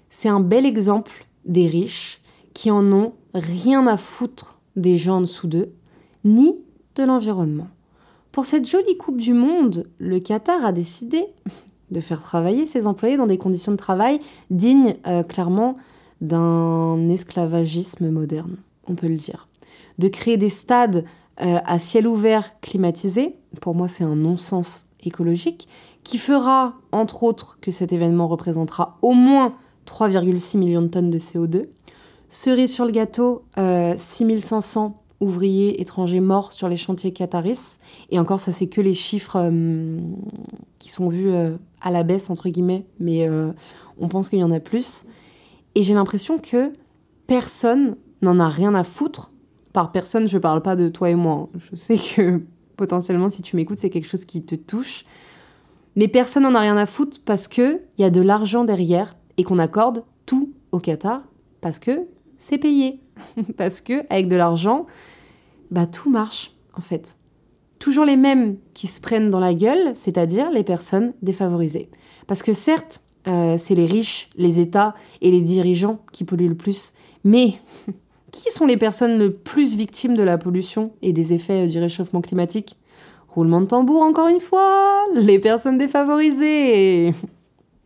C'est 0.09 0.29
un 0.29 0.39
bel 0.39 0.65
exemple 0.65 1.25
des 1.45 1.67
riches 1.67 2.21
qui 2.53 2.71
en 2.71 2.91
ont 2.91 3.13
rien 3.33 3.87
à 3.87 3.97
foutre 3.97 4.59
des 4.75 4.97
gens 4.97 5.17
en 5.17 5.21
dessous 5.21 5.47
d'eux, 5.47 5.73
ni 6.23 6.59
de 6.95 7.03
l'environnement. 7.03 7.67
Pour 8.31 8.45
cette 8.45 8.67
jolie 8.67 8.97
Coupe 8.97 9.17
du 9.17 9.33
Monde, 9.33 9.87
le 9.97 10.19
Qatar 10.19 10.63
a 10.65 10.71
décidé 10.71 11.25
de 11.91 11.99
faire 11.99 12.21
travailler 12.21 12.65
ses 12.65 12.87
employés 12.87 13.17
dans 13.17 13.27
des 13.27 13.37
conditions 13.37 13.71
de 13.71 13.77
travail 13.77 14.19
dignes 14.51 14.95
euh, 15.07 15.23
clairement 15.23 15.77
d'un 16.21 17.09
esclavagisme 17.09 18.09
moderne, 18.09 18.57
on 18.87 18.95
peut 18.95 19.07
le 19.07 19.15
dire. 19.15 19.47
De 19.97 20.07
créer 20.07 20.37
des 20.37 20.49
stades 20.49 21.05
euh, 21.41 21.57
à 21.65 21.79
ciel 21.79 22.07
ouvert 22.07 22.59
climatisés, 22.61 23.35
pour 23.61 23.73
moi 23.73 23.87
c'est 23.87 24.03
un 24.03 24.15
non-sens 24.15 24.85
écologique, 25.03 25.67
qui 26.03 26.17
fera 26.17 26.75
entre 26.91 27.23
autres 27.23 27.57
que 27.61 27.71
cet 27.71 27.93
événement 27.93 28.27
représentera 28.27 28.97
au 29.01 29.13
moins 29.13 29.53
3,6 29.89 30.57
millions 30.57 30.81
de 30.81 30.87
tonnes 30.87 31.09
de 31.09 31.19
CO2. 31.19 31.65
Cerise 32.29 32.71
sur 32.71 32.85
le 32.85 32.91
gâteau, 32.91 33.43
6500 33.57 34.85
euh, 34.85 35.25
ouvriers 35.25 35.81
étrangers 35.81 36.19
morts 36.19 36.53
sur 36.53 36.69
les 36.69 36.77
chantiers 36.77 37.11
qataris. 37.11 37.77
Et 38.11 38.19
encore, 38.19 38.39
ça, 38.39 38.51
c'est 38.51 38.67
que 38.67 38.81
les 38.81 38.93
chiffres 38.93 39.37
euh, 39.37 39.99
qui 40.77 40.89
sont 40.89 41.09
vus 41.09 41.31
à 41.81 41.91
la 41.91 42.03
baisse, 42.03 42.29
entre 42.29 42.49
guillemets, 42.49 42.85
mais 42.99 43.27
on 43.99 44.07
pense 44.07 44.29
qu'il 44.29 44.39
y 44.39 44.43
en 44.43 44.51
a 44.51 44.59
plus. 44.59 45.05
Et 45.75 45.83
j'ai 45.83 45.93
l'impression 45.93 46.37
que 46.37 46.71
personne 47.27 47.95
n'en 48.21 48.39
a 48.39 48.47
rien 48.47 48.75
à 48.75 48.83
foutre. 48.83 49.31
Par 49.73 49.91
personne, 49.91 50.27
je 50.27 50.37
parle 50.37 50.61
pas 50.61 50.75
de 50.75 50.87
toi 50.87 51.09
et 51.09 51.15
moi. 51.15 51.49
Je 51.57 51.75
sais 51.75 51.97
que 51.97 52.41
potentiellement, 52.77 53.29
si 53.29 53.41
tu 53.41 53.55
m'écoutes, 53.55 53.77
c'est 53.77 53.89
quelque 53.89 54.07
chose 54.07 54.25
qui 54.25 54.41
te 54.41 54.55
touche. 54.55 55.03
Mais 55.95 56.07
personne 56.07 56.43
n'en 56.43 56.55
a 56.55 56.61
rien 56.61 56.77
à 56.77 56.85
foutre 56.85 57.19
parce 57.25 57.47
qu'il 57.47 57.81
y 57.97 58.03
a 58.03 58.09
de 58.09 58.21
l'argent 58.21 58.63
derrière 58.63 59.15
et 59.39 59.43
qu'on 59.43 59.57
accorde 59.57 60.03
tout 60.25 60.51
au 60.73 60.79
Qatar 60.79 61.23
parce 61.61 61.79
que 61.79 62.07
c'est 62.37 62.57
payé. 62.57 62.99
Parce 63.57 63.81
que 63.81 64.05
avec 64.09 64.27
de 64.27 64.35
l'argent, 64.35 64.85
bah 65.71 65.87
tout 65.87 66.09
marche 66.09 66.53
en 66.77 66.81
fait. 66.81 67.17
Toujours 67.79 68.05
les 68.05 68.15
mêmes 68.15 68.57
qui 68.73 68.87
se 68.87 69.01
prennent 69.01 69.29
dans 69.29 69.39
la 69.39 69.53
gueule, 69.53 69.93
c'est-à-dire 69.93 70.51
les 70.51 70.63
personnes 70.63 71.13
défavorisées. 71.21 71.89
Parce 72.27 72.43
que 72.43 72.53
certes, 72.53 73.01
euh, 73.27 73.57
c'est 73.57 73.75
les 73.75 73.85
riches, 73.85 74.29
les 74.35 74.59
États 74.59 74.95
et 75.21 75.31
les 75.31 75.41
dirigeants 75.41 75.99
qui 76.13 76.23
polluent 76.23 76.47
le 76.47 76.55
plus, 76.55 76.93
mais 77.23 77.55
qui 78.31 78.51
sont 78.51 78.65
les 78.65 78.77
personnes 78.77 79.17
le 79.17 79.33
plus 79.33 79.75
victimes 79.75 80.15
de 80.15 80.23
la 80.23 80.37
pollution 80.37 80.91
et 81.01 81.11
des 81.11 81.33
effets 81.33 81.67
du 81.67 81.79
réchauffement 81.79 82.21
climatique? 82.21 82.77
Roulement 83.29 83.61
de 83.61 83.67
tambour 83.67 84.01
encore 84.01 84.27
une 84.27 84.39
fois, 84.39 85.05
les 85.13 85.39
personnes 85.39 85.77
défavorisées. 85.77 87.13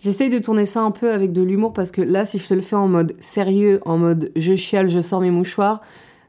J'essaye 0.03 0.29
de 0.29 0.39
tourner 0.39 0.65
ça 0.65 0.81
un 0.81 0.91
peu 0.91 1.11
avec 1.11 1.31
de 1.31 1.41
l'humour 1.41 1.71
parce 1.71 1.89
que 1.89 2.01
là, 2.01 2.25
si 2.25 2.37
je 2.37 2.45
te 2.45 2.53
le 2.53 2.61
fais 2.61 2.75
en 2.75 2.89
mode 2.89 3.15
sérieux, 3.21 3.79
en 3.85 3.97
mode 3.97 4.31
je 4.35 4.53
chiale, 4.55 4.89
je 4.89 5.01
sors 5.01 5.21
mes 5.21 5.31
mouchoirs, 5.31 5.79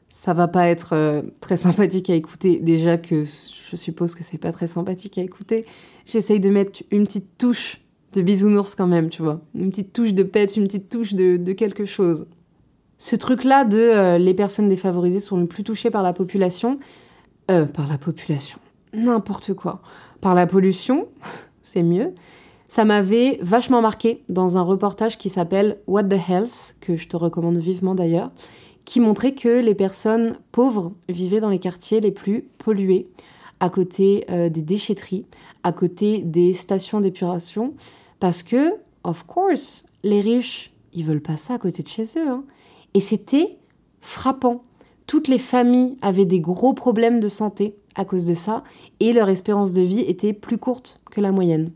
ça 0.07 0.33
va 0.33 0.47
pas 0.47 0.67
être 0.67 0.93
euh, 0.93 1.21
très 1.41 1.57
sympathique 1.57 2.09
à 2.09 2.13
écouter. 2.13 2.59
Déjà 2.59 2.97
que 2.97 3.23
je 3.23 3.75
suppose 3.75 4.15
que 4.15 4.23
c'est 4.23 4.37
pas 4.37 4.53
très 4.53 4.67
sympathique 4.67 5.17
à 5.17 5.21
écouter. 5.21 5.65
J'essaye 6.05 6.39
de 6.39 6.49
mettre 6.49 6.83
une 6.89 7.05
petite 7.05 7.37
touche 7.37 7.81
de 8.13 8.21
bisounours 8.21 8.75
quand 8.75 8.87
même, 8.87 9.09
tu 9.09 9.21
vois. 9.21 9.41
Une 9.53 9.71
petite 9.71 9.91
touche 9.91 10.13
de 10.13 10.23
peps, 10.23 10.55
une 10.55 10.63
petite 10.63 10.89
touche 10.89 11.13
de, 11.13 11.51
quelque 11.51 11.83
chose. 11.83 12.27
Ce 12.97 13.17
truc-là 13.17 13.65
de 13.65 13.77
euh, 13.77 14.17
les 14.17 14.33
personnes 14.33 14.69
défavorisées 14.69 15.19
sont 15.19 15.37
le 15.37 15.47
plus 15.47 15.65
touchées 15.65 15.89
par 15.89 16.01
la 16.01 16.13
population. 16.13 16.79
Euh, 17.51 17.65
par 17.65 17.87
la 17.89 17.97
population 17.97 18.57
n'importe 18.95 19.53
quoi. 19.53 19.81
Par 20.21 20.33
la 20.33 20.47
pollution, 20.47 21.07
c'est 21.61 21.83
mieux. 21.83 22.13
Ça 22.67 22.83
m'avait 22.85 23.39
vachement 23.41 23.81
marqué 23.81 24.23
dans 24.29 24.57
un 24.57 24.61
reportage 24.61 25.17
qui 25.17 25.29
s'appelle 25.29 25.79
What 25.87 26.05
the 26.05 26.29
Health, 26.29 26.75
que 26.81 26.97
je 26.97 27.07
te 27.07 27.15
recommande 27.15 27.57
vivement 27.57 27.95
d'ailleurs, 27.95 28.31
qui 28.85 28.99
montrait 28.99 29.33
que 29.33 29.61
les 29.61 29.75
personnes 29.75 30.37
pauvres 30.51 30.93
vivaient 31.09 31.39
dans 31.39 31.49
les 31.49 31.59
quartiers 31.59 32.01
les 32.01 32.11
plus 32.11 32.43
pollués, 32.57 33.07
à 33.59 33.69
côté 33.69 34.25
euh, 34.29 34.49
des 34.49 34.61
déchetteries, 34.61 35.25
à 35.63 35.71
côté 35.71 36.19
des 36.19 36.53
stations 36.53 36.99
d'épuration, 36.99 37.73
parce 38.19 38.43
que, 38.43 38.73
of 39.03 39.25
course, 39.25 39.85
les 40.03 40.21
riches, 40.21 40.73
ils 40.93 41.05
veulent 41.05 41.21
pas 41.21 41.37
ça 41.37 41.55
à 41.55 41.57
côté 41.57 41.83
de 41.83 41.87
chez 41.87 42.05
eux. 42.17 42.27
Hein. 42.27 42.43
Et 42.93 43.01
c'était 43.01 43.57
frappant. 44.01 44.61
Toutes 45.07 45.27
les 45.27 45.39
familles 45.39 45.97
avaient 46.01 46.25
des 46.25 46.39
gros 46.39 46.73
problèmes 46.73 47.19
de 47.19 47.27
santé 47.27 47.75
à 47.95 48.05
cause 48.05 48.25
de 48.25 48.33
ça, 48.33 48.63
et 48.99 49.13
leur 49.13 49.29
espérance 49.29 49.71
de 49.71 49.81
vie 49.81 50.01
était 50.01 50.33
plus 50.33 50.57
courte 50.57 50.99
que 51.09 51.21
la 51.21 51.31
moyenne. 51.31 51.71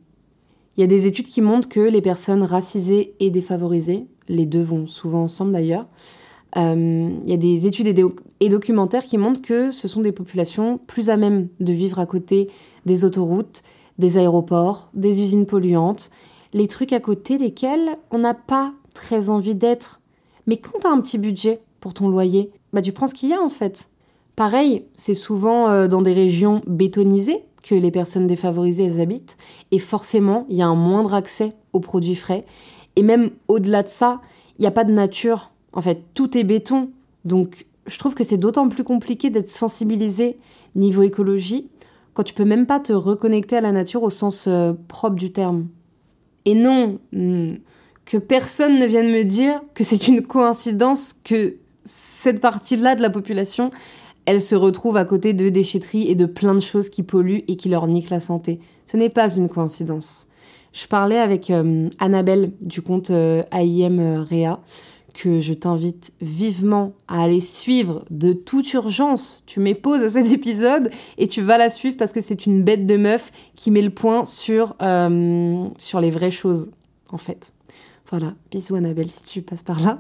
Il 0.80 0.84
y 0.84 0.86
a 0.86 0.88
des 0.88 1.08
études 1.08 1.28
qui 1.28 1.42
montrent 1.42 1.68
que 1.68 1.82
les 1.82 2.00
personnes 2.00 2.42
racisées 2.42 3.14
et 3.20 3.32
défavorisées, 3.32 4.08
les 4.30 4.46
deux 4.46 4.62
vont 4.62 4.88
souvent 4.88 5.24
ensemble 5.24 5.52
d'ailleurs, 5.52 5.88
euh, 6.56 7.10
il 7.22 7.30
y 7.30 7.34
a 7.34 7.38
des 7.38 7.68
études 7.68 7.94
et, 8.40 8.48
documentaires 8.48 9.04
qui 9.04 9.18
montrent 9.18 9.42
que 9.42 9.72
ce 9.72 9.90
sont 9.90 10.00
des 10.00 10.14
populations 10.14 10.80
plus 10.88 11.10
à 11.10 11.18
même 11.18 11.50
de 11.60 11.74
vivre 11.74 12.00
à 12.00 12.06
côté 12.06 12.50
des 12.86 13.04
autoroutes, 13.04 13.64
des 13.98 14.18
aéroports, 14.18 14.90
des 14.94 15.22
usines 15.22 15.46
polluantes, 15.46 16.12
les 16.54 16.70
trucs 16.70 16.94
à 16.94 17.02
côté 17.02 17.38
desquels 17.38 17.98
on 18.10 18.20
n'a 18.20 18.34
pas 18.34 18.72
très 18.94 19.30
envie 19.30 19.56
d'être. 19.56 20.00
Mais 20.48 20.56
quand 20.56 20.80
tu 20.80 20.88
as 20.88 20.92
un 20.92 21.02
petit 21.02 21.18
budget 21.18 21.60
pour 21.82 21.94
ton 21.94 22.08
loyer, 22.08 22.52
bah 22.72 22.82
tu 22.82 22.94
prends 22.94 23.08
ce 23.08 23.14
qu'il 23.14 23.28
y 23.28 23.34
a 23.34 23.42
en 23.42 23.50
fait. 23.50 23.90
Pareil, 24.38 24.86
c'est 24.96 25.14
souvent 25.14 25.68
euh, 25.68 25.90
dans 25.90 26.02
des 26.02 26.14
régions 26.14 26.62
bétonisées 26.68 27.44
que 27.62 27.76
les 27.76 27.92
personnes 27.92 28.28
défavorisées 28.28 29.02
habitent, 29.02 29.38
et 29.72 29.80
forcément, 29.80 30.46
il 30.50 30.58
y 30.58 30.62
a 30.62 30.68
un 30.68 30.76
moindre 30.76 31.14
accès 31.14 31.54
aux 31.74 31.80
produits 31.80 32.16
frais. 32.16 32.46
Et 32.96 33.04
même 33.04 33.32
au-delà 33.48 33.84
de 33.84 33.88
ça, 33.88 34.22
il 34.58 34.62
n'y 34.62 34.68
a 34.68 34.72
pas 34.72 34.84
de 34.84 34.92
nature. 34.92 35.52
En 35.74 35.82
fait, 35.82 36.04
tout 36.14 36.38
est 36.38 36.44
béton. 36.44 36.90
Donc, 37.26 37.66
je 37.86 37.98
trouve 37.98 38.16
que 38.16 38.24
c'est 38.24 38.38
d'autant 38.38 38.68
plus 38.70 38.84
compliqué 38.84 39.30
d'être 39.30 39.48
sensibilisé 39.48 40.38
niveau 40.76 41.04
écologie 41.04 41.70
quand 42.14 42.24
tu 42.24 42.34
peux 42.34 42.46
même 42.46 42.66
pas 42.66 42.80
te 42.80 42.92
reconnecter 42.92 43.58
à 43.58 43.62
la 43.62 43.72
nature 43.72 44.04
au 44.04 44.10
sens 44.10 44.46
euh, 44.48 44.74
propre 44.88 45.16
du 45.16 45.32
terme. 45.32 45.68
Et 46.46 46.54
non, 46.54 47.00
hmm, 47.14 47.54
que 48.06 48.18
personne 48.18 48.80
ne 48.80 48.86
vienne 48.86 49.12
me 49.12 49.24
dire 49.24 49.62
que 49.74 49.84
c'est 49.84 50.08
une 50.08 50.26
coïncidence 50.26 51.14
que 51.14 51.56
cette 51.84 52.42
partie-là 52.42 52.96
de 52.96 53.02
la 53.02 53.10
population 53.10 53.70
elles 54.30 54.44
se 54.44 54.54
retrouvent 54.54 54.98
à 54.98 55.06
côté 55.06 55.34
de 55.34 55.50
déchetteries 55.50 56.08
et 56.08 56.14
de 56.14 56.28
plein 56.28 56.54
de 56.54 56.60
choses 56.60 56.90
qui 56.90 57.02
polluent 57.02 57.44
et 57.48 57.56
qui 57.56 57.68
leur 57.68 57.88
niquent 57.88 58.12
la 58.12 58.20
santé. 58.20 58.60
Ce 58.86 58.96
n'est 58.96 59.10
pas 59.10 59.36
une 59.36 59.50
coïncidence. 59.50 60.28
Je 60.72 60.86
parlais 60.86 61.18
avec 61.18 61.50
euh, 61.50 61.90
Annabelle 61.98 62.52
du 62.62 62.84
compte 62.84 63.10
euh, 63.10 63.42
euh, 63.52 64.24
Réa, 64.30 64.60
que 65.16 65.40
je 65.40 65.52
t'invite 65.54 66.14
vivement 66.22 66.94
à 67.08 67.24
aller 67.24 67.40
suivre 67.40 68.06
de 68.12 68.32
toute 68.34 68.72
urgence. 68.74 69.42
Tu 69.48 69.74
pause 69.74 70.04
à 70.04 70.12
cet 70.12 70.32
épisode 70.32 70.92
et 71.18 71.28
tu 71.28 71.42
vas 71.42 71.58
la 71.58 71.72
suivre 71.72 71.98
parce 71.98 72.12
que 72.12 72.22
c'est 72.22 72.46
une 72.46 72.64
bête 72.64 72.86
de 72.86 72.98
meuf 72.98 73.32
qui 73.56 73.72
met 73.72 73.82
le 73.82 73.90
point 73.90 74.26
sur, 74.26 74.76
sur 75.80 76.02
les 76.02 76.12
vraies 76.12 76.30
choses, 76.30 76.70
en 77.12 77.18
fait. 77.18 77.52
Voilà, 78.12 78.36
bisous 78.52 78.76
Annabelle 78.76 79.10
si 79.10 79.24
tu 79.24 79.42
passes 79.42 79.64
par 79.64 79.80
là. 79.80 80.00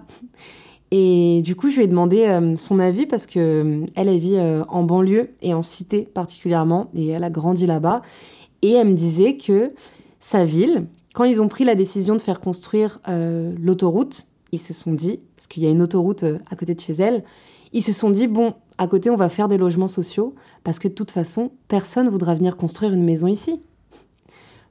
Et 0.91 1.41
du 1.43 1.55
coup, 1.55 1.69
je 1.69 1.77
lui 1.77 1.84
ai 1.84 1.88
demandé 1.88 2.25
euh, 2.25 2.58
son 2.58 2.79
avis 2.79 3.05
parce 3.05 3.27
que 3.27 3.39
euh, 3.39 3.86
elle, 3.96 4.10
vit 4.17 4.38
euh, 4.38 4.63
en 4.69 4.84
banlieue 4.84 5.31
et 5.41 5.53
en 5.53 5.62
cité 5.62 6.01
particulièrement, 6.01 6.89
et 6.96 7.10
elle 7.10 7.24
a 7.24 7.29
grandi 7.29 7.67
là-bas. 7.67 8.01
Et 8.62 8.72
elle 8.72 8.88
me 8.88 8.93
disait 8.93 9.38
que 9.38 9.72
sa 10.19 10.46
ville, 10.46 10.88
quand 11.13 11.24
ils 11.24 11.41
ont 11.41 11.48
pris 11.48 11.63
la 11.63 11.75
décision 11.75 12.15
de 12.15 12.22
faire 12.22 12.41
construire 12.41 13.00
l'autoroute, 13.58 14.25
ils 14.51 14.60
se 14.60 14.74
sont 14.74 14.91
dit, 14.91 15.22
parce 15.36 15.48
qu'il 15.48 15.63
y 15.63 15.65
a 15.65 15.69
une 15.69 15.81
autoroute 15.81 16.25
à 16.51 16.55
côté 16.58 16.75
de 16.75 16.79
chez 16.79 16.93
elle, 16.93 17.24
ils 17.72 17.84
se 17.84 17.93
sont 17.93 18.10
dit, 18.10 18.27
bon, 18.27 18.53
à 18.77 18.88
côté, 18.88 19.10
on 19.10 19.15
va 19.15 19.29
faire 19.29 19.48
des 19.48 19.58
logements 19.58 19.88
sociaux, 19.88 20.36
parce 20.65 20.77
que 20.77 20.89
de 20.89 20.93
toute 20.93 21.12
façon, 21.12 21.51
personne 21.69 22.10
voudra 22.10 22.36
venir 22.36 22.58
construire 22.58 22.93
une 22.93 23.05
maison 23.05 23.27
ici. 23.27 23.62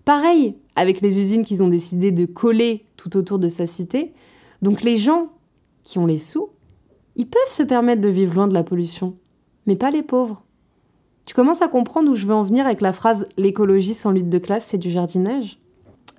Pareil 0.05 0.57
avec 0.77 1.01
les 1.01 1.19
usines 1.19 1.45
qu'ils 1.45 1.63
ont 1.63 1.69
décidé 1.69 2.13
de 2.13 2.25
coller 2.25 2.85
tout 2.97 3.17
autour 3.17 3.39
de 3.39 3.49
sa 3.49 3.67
cité. 3.67 4.13
Donc 4.63 4.83
les 4.83 4.97
gens 4.97 5.29
qui 5.89 5.99
ont 5.99 6.05
les 6.05 6.19
sous, 6.19 6.51
ils 7.17 7.27
peuvent 7.27 7.41
se 7.51 7.63
permettre 7.63 8.03
de 8.03 8.11
vivre 8.11 8.35
loin 8.35 8.47
de 8.47 8.53
la 8.53 8.63
pollution, 8.63 9.17
mais 9.67 9.75
pas 9.75 9.91
les 9.91 10.03
pauvres. 10.03 10.45
Tu 11.25 11.35
commences 11.35 11.63
à 11.63 11.69
comprendre 11.69 12.11
où 12.11 12.15
je 12.15 12.27
veux 12.27 12.35
en 12.35 12.43
venir 12.43 12.67
avec 12.67 12.83
la 12.83 12.93
phrase 12.93 13.27
l'écologie 13.39 13.95
sans 13.95 14.11
lutte 14.11 14.29
de 14.29 14.37
classe, 14.37 14.67
c'est 14.67 14.77
du 14.77 14.91
jardinage 14.91 15.59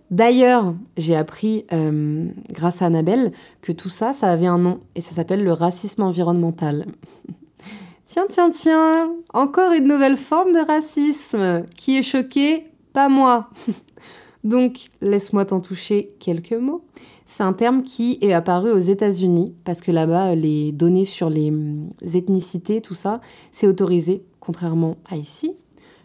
D'ailleurs, 0.10 0.74
j'ai 0.98 1.16
appris, 1.16 1.68
euh, 1.72 2.26
grâce 2.50 2.82
à 2.82 2.88
Annabelle, 2.88 3.32
que 3.62 3.72
tout 3.72 3.90
ça, 3.90 4.12
ça 4.12 4.32
avait 4.32 4.48
un 4.48 4.58
nom, 4.58 4.80
et 4.96 5.02
ça 5.02 5.14
s'appelle 5.14 5.44
le 5.44 5.54
racisme 5.54 6.02
environnemental. 6.02 6.88
tiens, 8.08 8.26
tiens, 8.28 8.50
tiens, 8.50 9.12
encore 9.36 9.72
une 9.74 9.86
nouvelle 9.86 10.18
forme 10.18 10.52
de 10.52 10.66
racisme. 10.66 11.64
Qui 11.78 12.00
est 12.00 12.04
choqué 12.04 12.72
Pas 12.92 13.08
moi. 13.08 13.52
Donc, 14.44 14.90
laisse-moi 15.02 15.46
t'en 15.46 15.60
toucher 15.60 16.16
quelques 16.20 16.54
mots. 16.54 16.84
C'est 17.32 17.44
un 17.44 17.54
terme 17.54 17.84
qui 17.84 18.18
est 18.22 18.34
apparu 18.34 18.72
aux 18.72 18.80
États-Unis 18.80 19.54
parce 19.64 19.82
que 19.82 19.92
là-bas, 19.92 20.34
les 20.34 20.72
données 20.72 21.06
sur 21.06 21.30
les 21.30 21.50
hum, 21.50 21.92
ethnicités, 22.02 22.82
tout 22.82 22.96
ça, 22.96 23.22
c'est 23.52 23.68
autorisé, 23.68 24.24
contrairement 24.40 24.98
à 25.08 25.16
ici. 25.16 25.54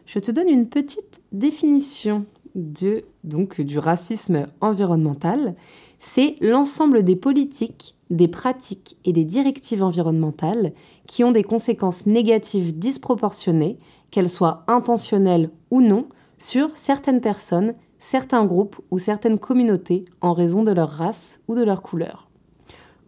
Je 0.04 0.18
te 0.18 0.30
donne 0.30 0.50
une 0.50 0.68
petite 0.68 1.22
définition 1.32 2.26
de, 2.54 3.04
du 3.24 3.78
racisme 3.78 4.44
environnemental. 4.60 5.54
C'est 5.98 6.36
l'ensemble 6.42 7.02
des 7.02 7.16
politiques, 7.16 7.96
des 8.10 8.28
pratiques 8.28 8.98
et 9.06 9.14
des 9.14 9.24
directives 9.24 9.82
environnementales 9.82 10.74
qui 11.06 11.24
ont 11.24 11.32
des 11.32 11.42
conséquences 11.42 12.04
négatives 12.04 12.78
disproportionnées, 12.78 13.78
qu'elles 14.10 14.28
soient 14.28 14.62
intentionnelles 14.68 15.48
ou 15.70 15.80
non, 15.80 16.06
sur 16.36 16.68
certaines 16.74 17.22
personnes, 17.22 17.74
certains 18.04 18.44
groupes 18.44 18.76
ou 18.90 18.98
certaines 18.98 19.38
communautés 19.38 20.04
en 20.20 20.34
raison 20.34 20.62
de 20.62 20.72
leur 20.72 20.90
race 20.90 21.40
ou 21.48 21.54
de 21.54 21.64
leur 21.64 21.80
couleur. 21.80 22.28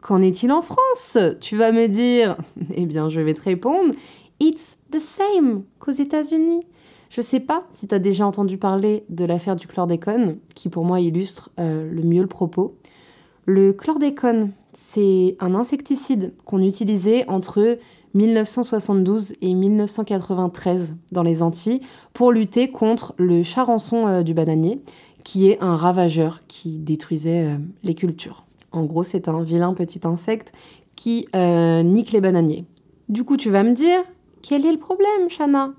Qu'en 0.00 0.22
est-il 0.22 0.50
en 0.50 0.62
France? 0.62 1.18
Tu 1.40 1.56
vas 1.56 1.70
me 1.70 1.86
dire. 1.86 2.36
Eh 2.74 2.86
bien, 2.86 3.10
je 3.10 3.20
vais 3.20 3.34
te 3.34 3.42
répondre. 3.42 3.94
It's 4.40 4.78
the 4.90 4.98
same 4.98 5.64
qu'aux 5.78 5.92
États-Unis. 5.92 6.62
Je 7.10 7.20
sais 7.20 7.40
pas 7.40 7.64
si 7.70 7.86
tu 7.86 7.94
as 7.94 7.98
déjà 7.98 8.26
entendu 8.26 8.56
parler 8.56 9.04
de 9.08 9.24
l'affaire 9.24 9.56
du 9.56 9.66
chlordécone, 9.66 10.38
qui 10.54 10.68
pour 10.68 10.84
moi 10.84 11.00
illustre 11.00 11.50
euh, 11.60 11.90
le 11.90 12.02
mieux 12.02 12.22
le 12.22 12.26
propos. 12.26 12.76
Le 13.48 13.72
chlordécone, 13.72 14.50
c'est 14.72 15.36
un 15.38 15.54
insecticide 15.54 16.34
qu'on 16.44 16.60
utilisait 16.60 17.28
entre 17.28 17.78
1972 18.14 19.36
et 19.40 19.54
1993 19.54 20.96
dans 21.12 21.22
les 21.22 21.44
Antilles 21.44 21.80
pour 22.12 22.32
lutter 22.32 22.72
contre 22.72 23.14
le 23.18 23.44
charançon 23.44 24.08
euh, 24.08 24.22
du 24.24 24.34
bananier, 24.34 24.80
qui 25.22 25.48
est 25.48 25.62
un 25.62 25.76
ravageur 25.76 26.42
qui 26.48 26.78
détruisait 26.78 27.44
euh, 27.44 27.56
les 27.84 27.94
cultures. 27.94 28.46
En 28.72 28.82
gros, 28.82 29.04
c'est 29.04 29.28
un 29.28 29.44
vilain 29.44 29.74
petit 29.74 30.00
insecte 30.02 30.52
qui 30.96 31.28
euh, 31.36 31.84
nique 31.84 32.10
les 32.10 32.20
bananiers. 32.20 32.64
Du 33.08 33.22
coup, 33.22 33.36
tu 33.36 33.50
vas 33.50 33.62
me 33.62 33.74
dire, 33.74 34.00
quel 34.42 34.66
est 34.66 34.72
le 34.72 34.78
problème, 34.78 35.28
Shana 35.28 35.72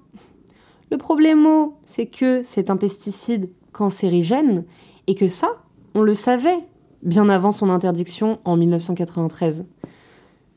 Le 0.89 0.97
problème, 0.97 1.45
c'est 1.83 2.05
que 2.05 2.43
c'est 2.45 2.69
un 2.69 2.77
pesticide 2.77 3.49
cancérigène 3.73 4.63
et 5.07 5.15
que 5.15 5.27
ça, 5.27 5.49
on 5.95 6.01
le 6.01 6.13
savait 6.13 6.65
bien 7.07 7.29
avant 7.29 7.51
son 7.51 7.69
interdiction 7.69 8.37
en 8.45 8.57
1993. 8.57 9.65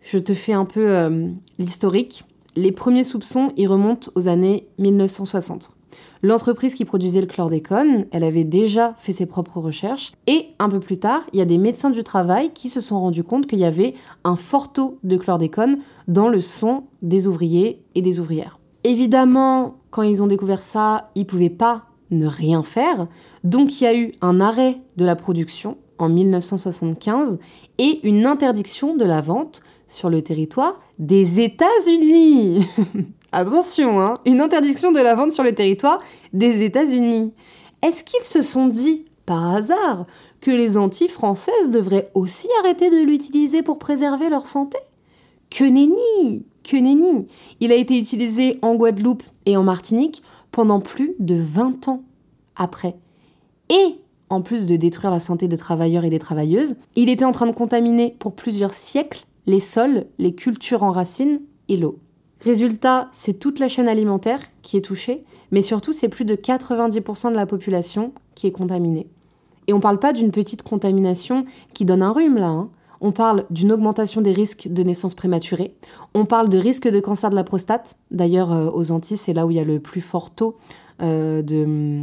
je 0.03 0.19
te 0.19 0.35
fais 0.35 0.53
un 0.53 0.65
peu 0.65 0.89
euh, 0.89 1.29
l'historique. 1.59 2.25
Les 2.57 2.73
premiers 2.73 3.05
soupçons, 3.05 3.53
ils 3.57 3.69
remontent 3.69 4.11
aux 4.17 4.27
années 4.27 4.67
1960. 4.79 5.71
L'entreprise 6.23 6.75
qui 6.75 6.85
produisait 6.85 7.21
le 7.21 7.27
chlordécone, 7.27 8.07
elle 8.11 8.25
avait 8.25 8.45
déjà 8.45 8.95
fait 8.99 9.13
ses 9.13 9.27
propres 9.27 9.61
recherches. 9.61 10.13
Et 10.27 10.49
un 10.59 10.69
peu 10.69 10.81
plus 10.81 10.99
tard, 10.99 11.23
il 11.33 11.39
y 11.39 11.43
a 11.43 11.47
des 11.47 11.57
médecins 11.57 11.91
du 11.91 12.03
travail 12.03 12.51
qui 12.53 12.69
se 12.69 12.81
sont 12.81 13.01
rendus 13.01 13.23
compte 13.23 13.47
qu'il 13.47 13.61
y 13.61 13.65
avait 13.65 13.95
un 14.25 14.37
fort 14.37 14.73
taux 14.73 14.99
de 15.05 15.17
chlordécone 15.17 15.79
dans 16.09 16.29
le 16.29 16.41
sang 16.41 16.89
des 17.01 17.27
ouvriers 17.27 17.83
et 17.95 18.03
des 18.03 18.19
ouvrières. 18.19 18.59
Évidemment, 18.83 19.77
quand 19.91 20.03
ils 20.03 20.23
ont 20.23 20.27
découvert 20.27 20.63
ça, 20.63 21.11
ils 21.15 21.23
ne 21.23 21.27
pouvaient 21.27 21.49
pas 21.49 21.85
ne 22.11 22.27
rien 22.27 22.63
faire. 22.63 23.07
Donc 23.45 23.81
il 23.81 23.85
y 23.85 23.87
a 23.87 23.97
eu 23.97 24.13
un 24.21 24.41
arrêt 24.41 24.79
de 24.97 25.05
la 25.05 25.17
production 25.17 25.77
en 26.01 26.09
1975 26.09 27.39
et 27.79 28.01
une 28.07 28.27
interdiction 28.27 28.97
de 28.97 29.05
la 29.05 29.21
vente 29.21 29.63
sur 29.87 30.11
le 30.11 30.23
territoire 30.23 30.81
des 30.99 31.41
États-Unis. 31.41 32.67
Attention, 33.33 34.01
hein, 34.01 34.19
une 34.27 34.41
interdiction 34.41 34.91
de 34.91 35.01
la 35.01 35.15
vente 35.15 35.33
sur 35.33 35.45
le 35.45 35.55
territoire 35.55 36.01
des 36.33 36.65
États-Unis. 36.65 37.33
Est-ce 37.83 38.03
qu'ils 38.03 38.25
se 38.25 38.43
sont 38.43 38.67
dit, 38.67 39.07
par 39.27 39.55
hasard, 39.55 40.07
que 40.41 40.51
les 40.51 40.77
Antilles 40.77 41.09
françaises 41.09 41.71
devraient 41.71 42.11
aussi 42.15 42.49
arrêter 42.61 42.91
de 42.91 43.05
l'utiliser 43.05 43.63
pour 43.63 43.79
préserver 43.79 44.29
leur 44.29 44.47
santé? 44.47 44.79
Que 45.51 45.65
nenni 45.65 46.47
Que 46.63 46.77
nenni 46.77 47.29
Il 47.61 47.73
a 47.73 47.77
été 47.77 47.99
utilisé 47.99 48.59
en 48.63 48.75
Guadeloupe 48.75 49.23
et 49.47 49.57
en 49.57 49.63
Martinique 49.63 50.23
pendant 50.51 50.81
plus 50.81 51.15
de 51.19 51.37
20 51.37 51.89
ans 51.89 52.03
après. 52.57 52.97
Et 53.69 54.00
en 54.31 54.41
plus 54.41 54.67
de 54.67 54.77
détruire 54.77 55.11
la 55.11 55.21
santé 55.21 55.49
des 55.49 55.57
travailleurs 55.57 56.05
et 56.05 56.11
des 56.11 56.21
travailleuses, 56.21 56.77
il 56.97 57.11
était 57.11 57.25
en 57.25 57.33
train 57.33 57.47
de 57.47 57.53
contaminer 57.53 58.17
pour 58.19 58.33
plusieurs 58.35 58.73
siècles 58.73 59.27
les 59.47 59.61
sols, 59.61 60.07
les 60.19 60.35
cultures 60.35 60.85
en 60.85 60.93
racines 60.93 61.41
et 61.69 61.77
l'eau. 61.77 61.99
Résultat, 62.41 63.09
c'est 63.13 63.39
toute 63.39 63.59
la 63.59 63.69
chaîne 63.69 63.89
alimentaire 63.89 64.41
qui 64.63 64.77
est 64.77 64.83
touchée, 64.83 65.25
mais 65.51 65.61
surtout 65.61 65.93
c'est 65.93 66.09
plus 66.09 66.25
de 66.25 66.37
90% 66.37 67.31
de 67.31 67.35
la 67.35 67.47
population 67.47 68.13
qui 68.35 68.47
est 68.47 68.53
contaminée. 68.53 69.09
Et 69.67 69.73
on 69.73 69.77
ne 69.77 69.83
parle 69.83 69.99
pas 69.99 70.13
d'une 70.13 70.31
petite 70.31 70.63
contamination 70.63 71.45
qui 71.75 71.85
donne 71.85 72.03
un 72.03 72.13
rhume 72.13 72.37
là, 72.37 72.49
hein. 72.49 72.71
on 73.01 73.13
parle 73.13 73.45
d'une 73.51 73.73
augmentation 73.73 74.21
des 74.21 74.33
risques 74.33 74.69
de 74.69 74.83
naissance 74.83 75.15
prématurée, 75.15 75.75
on 76.15 76.25
parle 76.25 76.49
de 76.49 76.59
risque 76.59 76.89
de 76.89 77.01
cancer 77.01 77.29
de 77.29 77.35
la 77.35 77.45
prostate, 77.45 77.97
d'ailleurs 78.11 78.53
euh, 78.53 78.71
aux 78.73 78.91
Antilles 78.91 79.19
c'est 79.19 79.35
là 79.35 79.47
où 79.47 79.51
il 79.51 79.59
y 79.59 79.61
a 79.61 79.65
le 79.65 79.81
plus 79.81 80.01
fort 80.01 80.31
taux 80.31 80.57
euh, 81.03 81.43
de, 81.43 82.01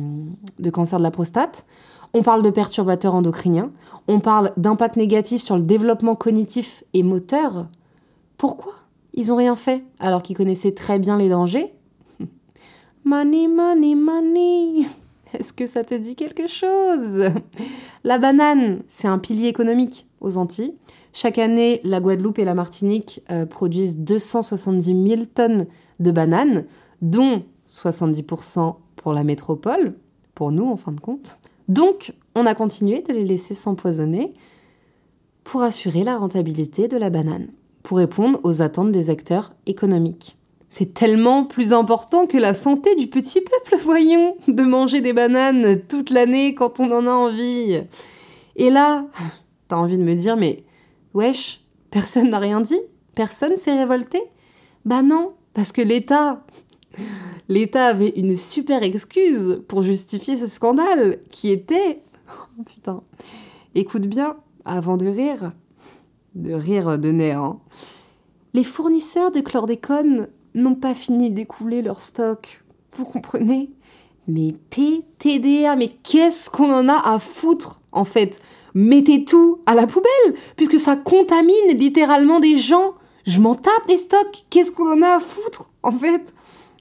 de 0.60 0.70
cancer 0.70 1.00
de 1.00 1.04
la 1.04 1.12
prostate, 1.12 1.66
on 2.14 2.24
parle 2.24 2.42
de 2.42 2.50
perturbateurs 2.50 3.16
endocriniens, 3.16 3.72
on 4.08 4.20
parle 4.20 4.52
d'impact 4.58 4.96
négatif 4.96 5.42
sur 5.42 5.58
le 5.58 5.64
développement 5.64 6.16
cognitif 6.16 6.84
et 6.94 7.04
moteur. 7.04 7.68
Pourquoi 8.38 8.74
ils 9.14 9.32
ont 9.32 9.36
rien 9.36 9.56
fait 9.56 9.84
alors 10.00 10.24
qu'ils 10.24 10.38
connaissaient 10.38 10.74
très 10.74 11.00
bien 11.00 11.18
les 11.18 11.30
dangers? 11.30 11.74
Money, 13.04 13.48
money, 13.48 13.96
money 13.96 14.86
Est-ce 15.34 15.54
que 15.54 15.66
ça 15.66 15.84
te 15.84 15.96
dit 15.96 16.16
quelque 16.16 16.48
chose? 16.48 17.30
La 18.04 18.18
banane, 18.18 18.82
c'est 18.88 19.08
un 19.08 19.20
pilier 19.20 19.48
économique 19.48 20.08
aux 20.22 20.38
Antilles. 20.38 20.76
Chaque 21.14 21.38
année, 21.38 21.82
la 21.84 22.00
Guadeloupe 22.00 22.40
et 22.40 22.46
la 22.46 22.54
Martinique 22.54 23.22
euh, 23.32 23.46
produisent 23.46 23.98
270 23.98 25.08
000 25.10 25.22
tonnes 25.34 25.66
de 26.00 26.12
bananes, 26.12 26.66
dont 27.02 27.44
70% 27.68 28.76
pour 28.96 29.14
la 29.14 29.24
métropole, 29.24 29.96
pour 30.36 30.52
nous 30.52 30.66
en 30.66 30.76
fin 30.76 30.92
de 30.92 31.00
compte. 31.00 31.38
Donc, 31.68 32.14
on 32.36 32.46
a 32.46 32.56
continué 32.56 33.02
de 33.02 33.14
les 33.14 33.26
laisser 33.26 33.54
s'empoisonner 33.54 34.34
pour 35.44 35.62
assurer 35.62 36.04
la 36.04 36.18
rentabilité 36.18 36.88
de 36.88 36.98
la 36.98 37.10
banane 37.10 37.48
pour 37.84 38.00
répondre 38.00 38.40
aux 38.44 38.62
attentes 38.62 38.92
des 38.92 39.10
acteurs 39.10 39.54
économiques. 39.66 40.38
C'est 40.70 40.94
tellement 40.94 41.46
plus 41.46 41.72
important 41.72 42.28
que 42.28 42.38
la 42.38 42.54
santé 42.54 42.96
du 42.96 43.08
petit 43.08 43.40
peuple, 43.40 43.78
voyons, 43.82 44.36
de 44.48 44.64
manger 44.64 45.00
des 45.00 45.14
bananes 45.14 45.82
toute 45.88 46.10
l'année 46.10 46.54
quand 46.54 46.80
on 46.80 46.92
en 46.92 47.08
a 47.08 47.12
envie. 47.12 47.82
Et 48.58 48.70
là, 48.70 49.06
t'as 49.68 49.78
envie 49.78 49.98
de 49.98 50.04
me 50.04 50.16
dire, 50.16 50.36
mais 50.36 50.64
wesh, 51.14 51.62
personne 51.90 52.30
n'a 52.30 52.40
rien 52.40 52.60
dit? 52.60 52.82
Personne 53.16 53.56
s'est 53.56 53.76
révolté? 53.76 54.22
Bah 54.86 55.02
non, 55.02 55.32
parce 55.54 55.72
que 55.72 55.82
l'État, 55.82 56.44
l'État 57.50 57.88
avait 57.88 58.14
une 58.16 58.36
super 58.36 58.84
excuse 58.84 59.62
pour 59.68 59.84
justifier 59.84 60.38
ce 60.38 60.48
scandale, 60.48 61.20
qui 61.32 61.52
était... 61.52 62.02
Oh 62.30 62.64
putain, 62.64 63.04
écoute 63.76 64.08
bien, 64.08 64.38
avant 64.66 64.98
de 64.98 65.08
rire, 65.08 65.54
de 66.36 66.54
rire 66.54 67.00
de 67.00 67.12
nerfs. 67.12 67.42
Hein. 67.42 67.60
Les 68.54 68.64
fournisseurs 68.64 69.32
de 69.32 69.40
chlordécone 69.40 70.28
n'ont 70.56 70.76
pas 70.76 70.94
fini 70.94 71.32
d'écouler 71.32 71.82
leur 71.82 72.02
stock. 72.02 72.64
Vous 72.94 73.06
comprenez? 73.06 73.70
Mais 74.28 74.56
PTDA, 74.70 75.76
mais 75.78 75.88
qu'est-ce 75.88 76.50
qu'on 76.50 76.72
en 76.72 76.90
a 76.90 77.14
à 77.14 77.20
foutre 77.20 77.80
en 77.92 78.04
fait? 78.04 78.42
Mettez 78.74 79.24
tout 79.24 79.62
à 79.66 79.74
la 79.74 79.88
poubelle, 79.88 80.34
puisque 80.56 80.80
ça 80.80 80.96
contamine 80.96 81.70
littéralement 81.76 82.40
des 82.40 82.58
gens. 82.58 82.94
Je 83.26 83.40
m'en 83.40 83.56
tape 83.56 83.88
des 83.88 83.98
stocks. 83.98 84.46
Qu'est-ce 84.50 84.72
qu'on 84.72 84.92
en 84.92 85.02
a 85.02 85.16
à 85.16 85.20
foutre 85.20 85.72
en 85.84 85.92
fait? 85.92 86.34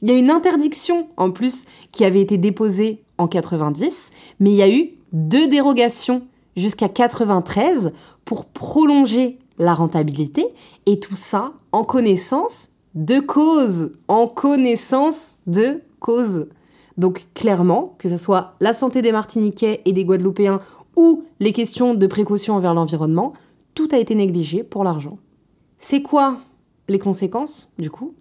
Il 0.02 0.08
y 0.08 0.12
a 0.12 0.18
une 0.18 0.30
interdiction 0.30 1.08
en 1.16 1.30
plus 1.30 1.66
qui 1.92 2.04
avait 2.04 2.20
été 2.20 2.38
déposée 2.38 3.02
en 3.18 3.28
90, 3.28 4.10
mais 4.40 4.50
il 4.50 4.56
y 4.56 4.62
a 4.62 4.70
eu 4.70 4.90
deux 5.12 5.48
dérogations 5.48 6.22
jusqu'à 6.56 6.88
93 6.88 7.92
pour 8.24 8.46
prolonger 8.46 9.38
la 9.58 9.74
rentabilité, 9.74 10.46
et 10.84 11.00
tout 11.00 11.16
ça 11.16 11.52
en 11.72 11.84
connaissance 11.84 12.70
de 12.94 13.20
cause, 13.20 13.92
en 14.08 14.26
connaissance 14.26 15.38
de 15.46 15.82
cause. 15.98 16.48
Donc 16.98 17.26
clairement, 17.34 17.94
que 17.98 18.08
ce 18.08 18.16
soit 18.16 18.54
la 18.60 18.72
santé 18.72 19.02
des 19.02 19.12
Martiniquais 19.12 19.82
et 19.84 19.92
des 19.92 20.04
Guadeloupéens 20.04 20.60
ou 20.96 21.24
les 21.40 21.52
questions 21.52 21.94
de 21.94 22.06
précaution 22.06 22.54
envers 22.54 22.74
l'environnement, 22.74 23.34
tout 23.74 23.88
a 23.92 23.98
été 23.98 24.14
négligé 24.14 24.62
pour 24.62 24.82
l'argent. 24.84 25.18
C'est 25.78 26.02
quoi 26.02 26.38
les 26.88 26.98
conséquences, 26.98 27.70
du 27.78 27.90
coup? 27.90 28.14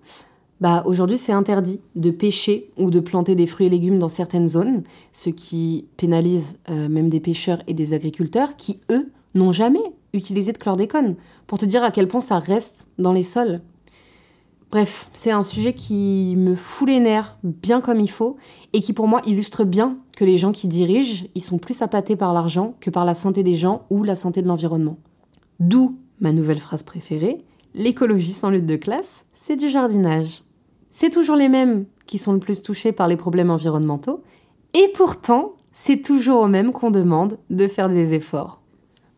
Bah, 0.61 0.83
Aujourd'hui, 0.85 1.17
c'est 1.17 1.31
interdit 1.31 1.79
de 1.95 2.11
pêcher 2.11 2.69
ou 2.77 2.89
de 2.89 2.99
planter 2.99 3.35
des 3.35 3.47
fruits 3.47 3.67
et 3.67 3.69
légumes 3.69 3.99
dans 3.99 4.09
certaines 4.09 4.47
zones, 4.47 4.83
ce 5.11 5.29
qui 5.29 5.85
pénalise 5.97 6.57
euh, 6.69 6.89
même 6.89 7.09
des 7.09 7.19
pêcheurs 7.19 7.59
et 7.67 7.73
des 7.73 7.93
agriculteurs 7.93 8.55
qui, 8.55 8.79
eux, 8.91 9.09
n'ont 9.33 9.51
jamais 9.51 9.83
utilisé 10.13 10.53
de 10.53 10.57
chlordécone, 10.57 11.15
pour 11.45 11.57
te 11.57 11.65
dire 11.65 11.83
à 11.83 11.91
quel 11.91 12.07
point 12.07 12.21
ça 12.21 12.39
reste 12.39 12.87
dans 12.97 13.11
les 13.11 13.23
sols. 13.23 13.61
Bref, 14.71 15.09
c'est 15.13 15.31
un 15.31 15.43
sujet 15.43 15.73
qui 15.73 16.33
me 16.37 16.55
fout 16.55 16.87
les 16.87 16.99
nerfs 16.99 17.37
bien 17.43 17.81
comme 17.81 17.99
il 17.99 18.09
faut 18.09 18.35
et 18.73 18.81
qui 18.81 18.93
pour 18.93 19.07
moi 19.07 19.21
illustre 19.25 19.63
bien 19.63 19.97
que 20.15 20.25
les 20.25 20.37
gens 20.37 20.51
qui 20.51 20.67
dirigent, 20.67 21.27
ils 21.35 21.41
sont 21.41 21.57
plus 21.57 21.81
appâtés 21.81 22.15
par 22.15 22.33
l'argent 22.33 22.75
que 22.79 22.89
par 22.89 23.05
la 23.05 23.13
santé 23.13 23.43
des 23.43 23.55
gens 23.55 23.85
ou 23.89 24.03
la 24.03 24.15
santé 24.15 24.41
de 24.41 24.47
l'environnement. 24.47 24.97
D'où 25.59 25.97
ma 26.19 26.31
nouvelle 26.31 26.59
phrase 26.59 26.83
préférée, 26.83 27.43
l'écologie 27.73 28.33
sans 28.33 28.49
lutte 28.49 28.65
de 28.65 28.75
classe, 28.75 29.25
c'est 29.33 29.55
du 29.55 29.69
jardinage. 29.69 30.41
C'est 30.97 31.09
toujours 31.09 31.35
les 31.35 31.49
mêmes 31.49 31.87
qui 32.05 32.17
sont 32.17 32.31
le 32.31 32.39
plus 32.39 32.61
touchés 32.61 32.93
par 32.93 33.09
les 33.09 33.17
problèmes 33.17 33.51
environnementaux 33.51 34.23
et 34.73 34.93
pourtant, 34.95 35.51
c'est 35.73 36.01
toujours 36.01 36.39
aux 36.39 36.47
mêmes 36.47 36.71
qu'on 36.71 36.89
demande 36.89 37.37
de 37.49 37.67
faire 37.67 37.89
des 37.89 38.13
efforts. 38.13 38.61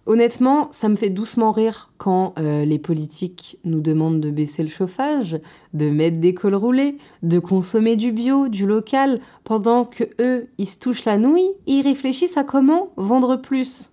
Honnêtement, 0.08 0.70
ça 0.72 0.90
me 0.90 0.96
fait 0.96 1.12
doucement 1.12 1.52
rire 1.52 1.92
quand 2.00 2.34
euh, 2.40 2.66
les 2.66 2.80
politiques 2.80 3.60
nous 3.64 3.80
demandent 3.80 4.20
de 4.20 4.32
baisser 4.32 4.64
le 4.64 4.70
chauffage, 4.70 5.40
de 5.76 5.92
mettre 5.92 6.18
des 6.18 6.34
cols 6.34 6.56
roulés, 6.56 6.98
de 7.22 7.38
consommer 7.38 7.96
du 7.96 8.12
bio, 8.12 8.48
du 8.48 8.66
local, 8.66 9.20
pendant 9.44 9.86
que 9.86 10.06
eux, 10.20 10.48
ils 10.58 10.66
se 10.66 10.80
touchent 10.80 11.06
la 11.06 11.20
nouille 11.20 11.52
et 11.68 11.74
ils 11.74 11.88
réfléchissent 11.88 12.38
à 12.38 12.44
comment 12.44 12.90
vendre 12.98 13.36
plus. 13.36 13.92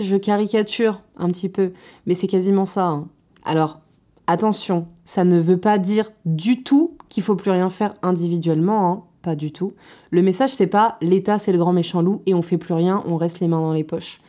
Je 0.00 0.16
caricature 0.16 1.00
un 1.16 1.28
petit 1.28 1.48
peu, 1.48 1.70
mais 2.04 2.16
c'est 2.16 2.26
quasiment 2.26 2.66
ça. 2.66 2.88
Hein. 2.88 3.08
Alors, 3.44 3.78
attention, 4.26 4.88
ça 5.04 5.22
ne 5.22 5.38
veut 5.38 5.60
pas 5.60 5.78
dire 5.78 6.10
du 6.24 6.64
tout 6.64 6.96
qu'il 7.12 7.22
faut 7.22 7.36
plus 7.36 7.50
rien 7.50 7.68
faire 7.68 7.94
individuellement, 8.00 8.90
hein. 8.90 9.02
pas 9.20 9.36
du 9.36 9.52
tout. 9.52 9.74
Le 10.10 10.22
message, 10.22 10.54
c'est 10.54 10.66
pas 10.66 10.96
l'État, 11.02 11.38
c'est 11.38 11.52
le 11.52 11.58
grand 11.58 11.74
méchant 11.74 12.00
loup 12.00 12.22
et 12.24 12.32
on 12.32 12.40
fait 12.40 12.56
plus 12.56 12.72
rien, 12.72 13.02
on 13.04 13.18
reste 13.18 13.40
les 13.40 13.48
mains 13.48 13.60
dans 13.60 13.74
les 13.74 13.84
poches. 13.84 14.22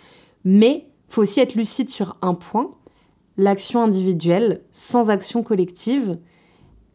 Mais 0.44 0.90
faut 1.08 1.22
aussi 1.22 1.40
être 1.40 1.56
lucide 1.56 1.90
sur 1.90 2.18
un 2.22 2.34
point. 2.34 2.72
L'action 3.38 3.82
individuelle, 3.82 4.64
sans 4.74 5.10
action 5.10 5.44
collective, 5.44 6.18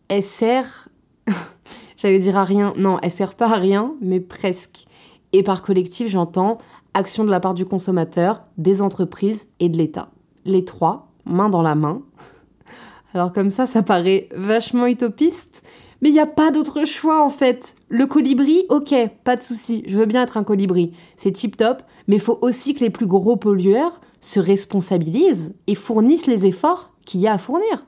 elle 0.09 0.23
sert, 0.23 0.91
j'allais 1.97 2.19
dire 2.19 2.37
à 2.37 2.45
rien, 2.45 2.75
non, 2.77 2.99
elle 3.03 3.11
sert 3.11 3.35
pas 3.35 3.49
à 3.51 3.57
rien, 3.57 3.95
mais 4.03 4.21
presque. 4.21 4.85
Et 5.33 5.43
par 5.43 5.63
collectif, 5.63 6.09
j'entends 6.09 6.59
action 6.93 7.25
de 7.25 7.31
la 7.31 7.41
part 7.41 7.55
du 7.55 7.65
consommateur, 7.65 8.43
des 8.59 8.83
entreprises 8.83 9.49
et 9.59 9.71
de 9.71 9.79
l'État. 9.79 10.11
Les 10.45 10.67
trois, 10.67 11.09
main 11.25 11.49
dans 11.49 11.63
la 11.63 11.75
main. 11.75 12.03
Alors 13.19 13.33
comme 13.33 13.51
ça, 13.51 13.67
ça 13.67 13.83
paraît 13.83 14.29
vachement 14.33 14.87
utopiste, 14.87 15.65
mais 16.01 16.09
il 16.09 16.13
n'y 16.13 16.21
a 16.21 16.27
pas 16.27 16.53
d'autre 16.53 16.85
choix 16.85 17.25
en 17.25 17.31
fait. 17.31 17.75
Le 17.89 18.07
colibri, 18.07 18.63
ok, 18.69 18.95
pas 19.25 19.35
de 19.35 19.43
souci, 19.43 19.83
je 19.89 19.99
veux 19.99 20.07
bien 20.07 20.23
être 20.23 20.37
un 20.37 20.45
colibri, 20.45 20.93
c'est 21.17 21.33
tip 21.33 21.57
top, 21.57 21.83
mais 22.07 22.15
il 22.15 22.23
faut 22.23 22.39
aussi 22.43 22.77
que 22.77 22.81
les 22.81 22.91
plus 22.91 23.09
gros 23.09 23.35
pollueurs 23.35 23.99
se 24.21 24.39
responsabilisent 24.39 25.53
et 25.67 25.75
fournissent 25.75 26.29
les 26.29 26.47
efforts 26.47 26.93
qu'il 27.05 27.19
y 27.19 27.27
a 27.27 27.33
à 27.33 27.39
fournir. 27.39 27.83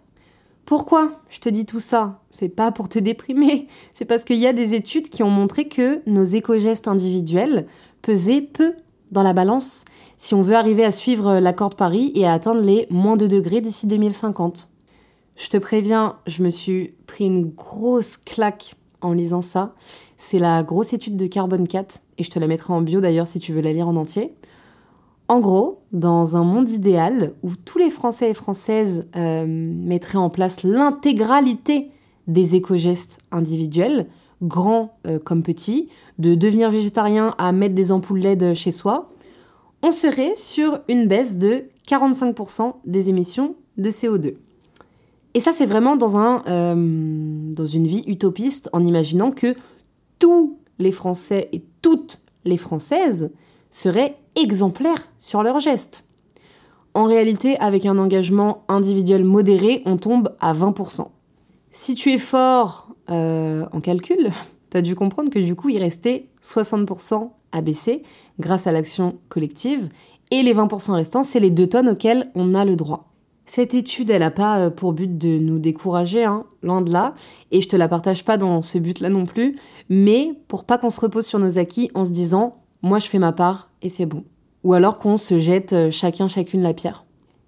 Pourquoi 0.65 1.21
je 1.29 1.39
te 1.39 1.49
dis 1.49 1.65
tout 1.65 1.79
ça? 1.79 2.23
C'est 2.31 2.49
pas 2.49 2.73
pour 2.73 2.89
te 2.89 2.99
déprimer, 2.99 3.69
c'est 3.95 4.07
parce 4.07 4.25
qu'il 4.25 4.39
y 4.39 4.49
a 4.49 4.53
des 4.53 4.75
études 4.75 5.11
qui 5.11 5.23
ont 5.23 5.31
montré 5.31 5.69
que 5.69 6.03
nos 6.11 6.25
éco-gestes 6.25 6.89
individuels 6.89 7.67
pesaient 8.03 8.43
peu 8.43 8.73
dans 9.13 9.23
la 9.23 9.33
balance 9.33 9.85
si 10.17 10.35
on 10.35 10.43
veut 10.43 10.57
arriver 10.57 10.85
à 10.85 10.91
suivre 10.91 11.39
l'accord 11.39 11.71
de 11.71 11.77
Paris 11.77 12.11
et 12.17 12.27
à 12.27 12.33
atteindre 12.33 12.63
les 12.63 12.89
moins 12.91 13.17
de 13.17 13.29
degrés 13.29 13.61
d'ici 13.61 13.87
2050. 13.87 14.71
Je 15.41 15.49
te 15.49 15.57
préviens, 15.57 16.17
je 16.27 16.43
me 16.43 16.51
suis 16.51 16.93
pris 17.07 17.25
une 17.25 17.49
grosse 17.49 18.19
claque 18.19 18.75
en 19.01 19.15
lisant 19.15 19.41
ça. 19.41 19.75
C'est 20.19 20.39
la 20.39 20.63
grosse 20.63 20.93
étude 20.93 21.17
de 21.17 21.27
Carbone 21.27 21.67
4 21.67 22.03
et 22.19 22.23
je 22.23 22.29
te 22.29 22.39
la 22.39 22.47
mettrai 22.47 22.75
en 22.75 22.83
bio 22.83 23.01
d'ailleurs 23.01 23.27
si 23.27 23.41
tu 23.41 23.55
veux 23.55 23.63
la 23.63 23.73
lire 23.73 23.89
en 23.89 23.97
entier. 23.97 24.35
En 25.29 25.41
gros, 25.41 25.81
dans 25.93 26.37
un 26.37 26.45
monde 26.45 26.69
idéal 26.69 27.33
où 27.43 27.57
tous 27.57 27.79
les 27.79 27.89
Français 27.89 28.31
et 28.31 28.35
Françaises 28.35 29.07
euh, 29.17 29.47
mettraient 29.49 30.19
en 30.19 30.29
place 30.29 30.63
l'intégralité 30.63 31.91
des 32.27 32.55
éco-gestes 32.55 33.21
individuels, 33.31 34.09
grands 34.43 34.99
euh, 35.07 35.19
comme 35.19 35.43
petits, 35.43 35.89
de 36.19 36.35
devenir 36.35 36.71
végétarien 36.71 37.35
à 37.39 37.53
mettre 37.53 37.75
des 37.75 37.93
ampoules 37.93 38.21
LED 38.21 38.53
chez 38.53 38.73
soi, 38.73 39.11
on 39.83 39.91
serait 39.91 40.35
sur 40.35 40.81
une 40.89 41.09
baisse 41.09 41.39
de 41.39 41.65
45% 41.89 42.75
des 42.85 43.09
émissions 43.09 43.55
de 43.79 43.89
CO2. 43.89 44.35
Et 45.35 45.41
ça, 45.41 45.53
c'est 45.53 45.67
vraiment 45.67 45.97
euh, 46.49 47.53
dans 47.53 47.67
une 47.67 47.87
vie 47.87 48.05
utopiste, 48.07 48.69
en 48.73 48.85
imaginant 48.85 49.31
que 49.31 49.55
tous 50.19 50.59
les 50.79 50.93
Français 50.93 51.49
et 51.53 51.63
toutes 51.83 52.21
les 52.45 52.57
Françaises 52.57 53.31
seraient 53.71 54.17
exemplaires 54.35 55.09
sur 55.19 55.43
leurs 55.43 55.61
gestes. 55.61 56.07
En 56.95 57.05
réalité, 57.05 57.57
avec 57.59 57.87
un 57.87 57.99
engagement 57.99 58.65
individuel 58.69 59.25
modéré, 59.25 59.83
on 59.87 59.97
tombe 59.97 60.35
à 60.41 60.53
20%. 60.53 61.07
Si 61.73 61.95
tu 61.95 62.11
es 62.13 62.19
fort 62.19 62.89
euh, 63.11 63.65
en 63.73 63.81
calcul, 63.81 64.31
tu 64.71 64.77
as 64.77 64.83
dû 64.83 64.97
comprendre 64.97 65.31
que 65.31 65.39
du 65.39 65.55
coup, 65.55 65.69
il 65.69 65.79
restait 65.79 66.27
60% 66.43 67.31
à 67.53 67.61
baisser 67.61 68.03
grâce 68.41 68.67
à 68.67 68.73
l'action 68.73 69.19
collective, 69.29 69.89
et 70.33 70.43
les 70.43 70.55
20% 70.55 70.93
restants, 70.93 71.25
c'est 71.25 71.41
les 71.41 71.51
deux 71.51 71.69
tonnes 71.69 71.89
auxquelles 71.89 72.31
on 72.35 72.55
a 72.55 72.65
le 72.65 72.77
droit. 72.77 73.10
Cette 73.53 73.75
étude, 73.75 74.11
elle 74.11 74.21
n'a 74.21 74.31
pas 74.31 74.61
euh, 74.61 74.71
pour 74.71 74.93
but 74.93 75.19
de 75.19 75.41
nous 75.41 75.59
décourager, 75.59 76.25
hein, 76.25 76.45
loin 76.63 76.83
de 76.83 76.93
là, 76.93 77.17
et 77.51 77.61
je 77.61 77.69
te 77.69 77.75
la 77.75 77.89
partage 77.89 78.25
pas 78.25 78.37
dans 78.37 78.63
ce 78.63 78.79
but-là 78.79 79.09
non 79.09 79.27
plus, 79.27 79.57
mais 79.89 80.35
pour 80.47 80.63
pas 80.63 80.79
qu'on 80.79 80.91
se 80.91 81.01
repose 81.01 81.27
sur 81.27 81.41
nos 81.41 81.59
acquis 81.59 81.91
en 81.97 82.05
se 82.05 82.13
disant 82.13 82.59
moi 82.83 83.01
je 83.01 83.09
fais 83.09 83.19
ma 83.19 83.33
part 83.33 83.69
et 83.83 83.89
c'est 83.89 84.07
bon. 84.07 84.23
Ou 84.63 84.73
alors 84.73 84.99
qu'on 84.99 85.17
se 85.17 85.41
jette 85.41 85.73
euh, 85.73 85.91
chacun 85.91 86.29
chacune 86.29 86.63
la 86.63 86.75
pierre. 86.75 87.05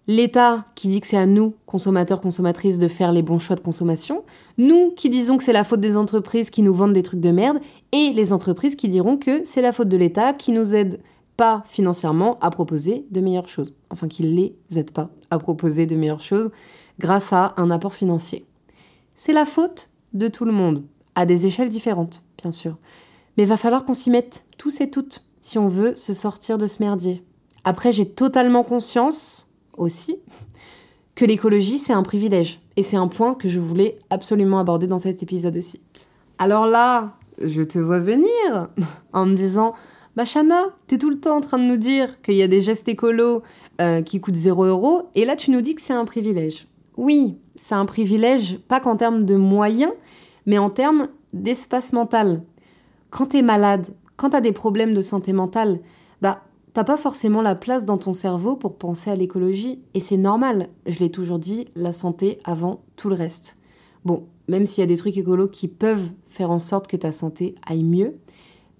L'État 0.08 0.64
qui 0.74 0.88
dit 0.88 1.00
que 1.00 1.06
c'est 1.06 1.16
à 1.16 1.26
nous, 1.26 1.54
consommateurs, 1.66 2.20
consommatrices, 2.20 2.80
de 2.80 2.88
faire 2.88 3.12
les 3.12 3.22
bons 3.22 3.38
choix 3.38 3.54
de 3.54 3.60
consommation, 3.60 4.24
nous 4.58 4.90
qui 4.96 5.08
disons 5.08 5.36
que 5.36 5.44
c'est 5.44 5.52
la 5.52 5.62
faute 5.62 5.78
des 5.78 5.96
entreprises 5.96 6.50
qui 6.50 6.62
nous 6.62 6.74
vendent 6.74 6.94
des 6.94 7.04
trucs 7.04 7.20
de 7.20 7.30
merde, 7.30 7.60
et 7.92 8.10
les 8.12 8.32
entreprises 8.32 8.74
qui 8.74 8.88
diront 8.88 9.18
que 9.18 9.42
c'est 9.44 9.62
la 9.62 9.70
faute 9.70 9.88
de 9.88 9.96
l'État 9.96 10.32
qui 10.32 10.50
nous 10.50 10.74
aide 10.74 11.00
pas 11.36 11.62
financièrement 11.66 12.38
à 12.40 12.50
proposer 12.50 13.06
de 13.12 13.20
meilleures 13.20 13.48
choses. 13.48 13.76
Enfin, 13.90 14.08
qu'ils 14.08 14.34
les 14.34 14.56
aident 14.76 14.90
pas 14.90 15.10
à 15.32 15.38
proposer 15.38 15.86
de 15.86 15.96
meilleures 15.96 16.20
choses 16.20 16.50
grâce 16.98 17.32
à 17.32 17.54
un 17.56 17.70
apport 17.70 17.94
financier. 17.94 18.44
C'est 19.14 19.32
la 19.32 19.46
faute 19.46 19.88
de 20.12 20.28
tout 20.28 20.44
le 20.44 20.52
monde, 20.52 20.84
à 21.14 21.26
des 21.26 21.46
échelles 21.46 21.70
différentes, 21.70 22.22
bien 22.40 22.52
sûr. 22.52 22.76
Mais 23.36 23.46
va 23.46 23.56
falloir 23.56 23.84
qu'on 23.84 23.94
s'y 23.94 24.10
mette 24.10 24.44
tous 24.58 24.80
et 24.80 24.90
toutes 24.90 25.24
si 25.40 25.58
on 25.58 25.68
veut 25.68 25.96
se 25.96 26.12
sortir 26.12 26.58
de 26.58 26.66
ce 26.66 26.82
merdier. 26.82 27.24
Après, 27.64 27.92
j'ai 27.92 28.08
totalement 28.08 28.62
conscience 28.62 29.50
aussi 29.76 30.18
que 31.14 31.24
l'écologie, 31.24 31.78
c'est 31.78 31.92
un 31.92 32.02
privilège. 32.02 32.60
Et 32.76 32.82
c'est 32.82 32.96
un 32.96 33.08
point 33.08 33.34
que 33.34 33.48
je 33.48 33.58
voulais 33.58 33.98
absolument 34.10 34.58
aborder 34.58 34.86
dans 34.86 34.98
cet 34.98 35.22
épisode 35.22 35.56
aussi. 35.56 35.80
Alors 36.38 36.66
là, 36.66 37.14
je 37.42 37.62
te 37.62 37.78
vois 37.78 38.00
venir 38.00 38.68
en 39.12 39.26
me 39.26 39.34
disant 39.34 39.74
bah 40.16 40.24
Shana, 40.24 40.62
t'es 40.86 40.98
tout 40.98 41.10
le 41.10 41.18
temps 41.18 41.36
en 41.36 41.40
train 41.40 41.58
de 41.58 41.64
nous 41.64 41.76
dire 41.76 42.20
qu'il 42.20 42.34
y 42.34 42.42
a 42.42 42.48
des 42.48 42.60
gestes 42.60 42.88
écolos 42.88 43.42
euh, 43.80 44.02
qui 44.02 44.20
coûtent 44.20 44.34
0 44.34 44.64
euros, 44.64 45.02
et 45.14 45.24
là 45.24 45.36
tu 45.36 45.50
nous 45.50 45.60
dis 45.60 45.74
que 45.74 45.80
c'est 45.80 45.92
un 45.92 46.04
privilège. 46.04 46.68
Oui, 46.96 47.38
c'est 47.56 47.74
un 47.74 47.86
privilège, 47.86 48.58
pas 48.68 48.80
qu'en 48.80 48.96
termes 48.96 49.22
de 49.22 49.36
moyens, 49.36 49.92
mais 50.44 50.58
en 50.58 50.70
termes 50.70 51.08
d'espace 51.32 51.92
mental. 51.92 52.42
Quand 53.10 53.26
t'es 53.26 53.42
malade, 53.42 53.86
quand 54.16 54.30
t'as 54.30 54.40
des 54.40 54.52
problèmes 54.52 54.94
de 54.94 55.00
santé 55.00 55.32
mentale, 55.32 55.80
bah 56.20 56.42
t'as 56.74 56.84
pas 56.84 56.96
forcément 56.96 57.42
la 57.42 57.54
place 57.54 57.84
dans 57.84 57.98
ton 57.98 58.12
cerveau 58.12 58.56
pour 58.56 58.76
penser 58.76 59.10
à 59.10 59.16
l'écologie, 59.16 59.80
et 59.94 60.00
c'est 60.00 60.16
normal. 60.18 60.68
Je 60.86 61.00
l'ai 61.00 61.10
toujours 61.10 61.38
dit, 61.38 61.66
la 61.74 61.92
santé 61.92 62.38
avant 62.44 62.82
tout 62.96 63.08
le 63.08 63.14
reste. 63.14 63.56
Bon, 64.04 64.26
même 64.48 64.66
s'il 64.66 64.82
y 64.82 64.84
a 64.84 64.88
des 64.88 64.96
trucs 64.96 65.16
écolos 65.16 65.48
qui 65.48 65.68
peuvent 65.68 66.10
faire 66.28 66.50
en 66.50 66.58
sorte 66.58 66.86
que 66.86 66.96
ta 66.96 67.12
santé 67.12 67.54
aille 67.66 67.84
mieux, 67.84 68.18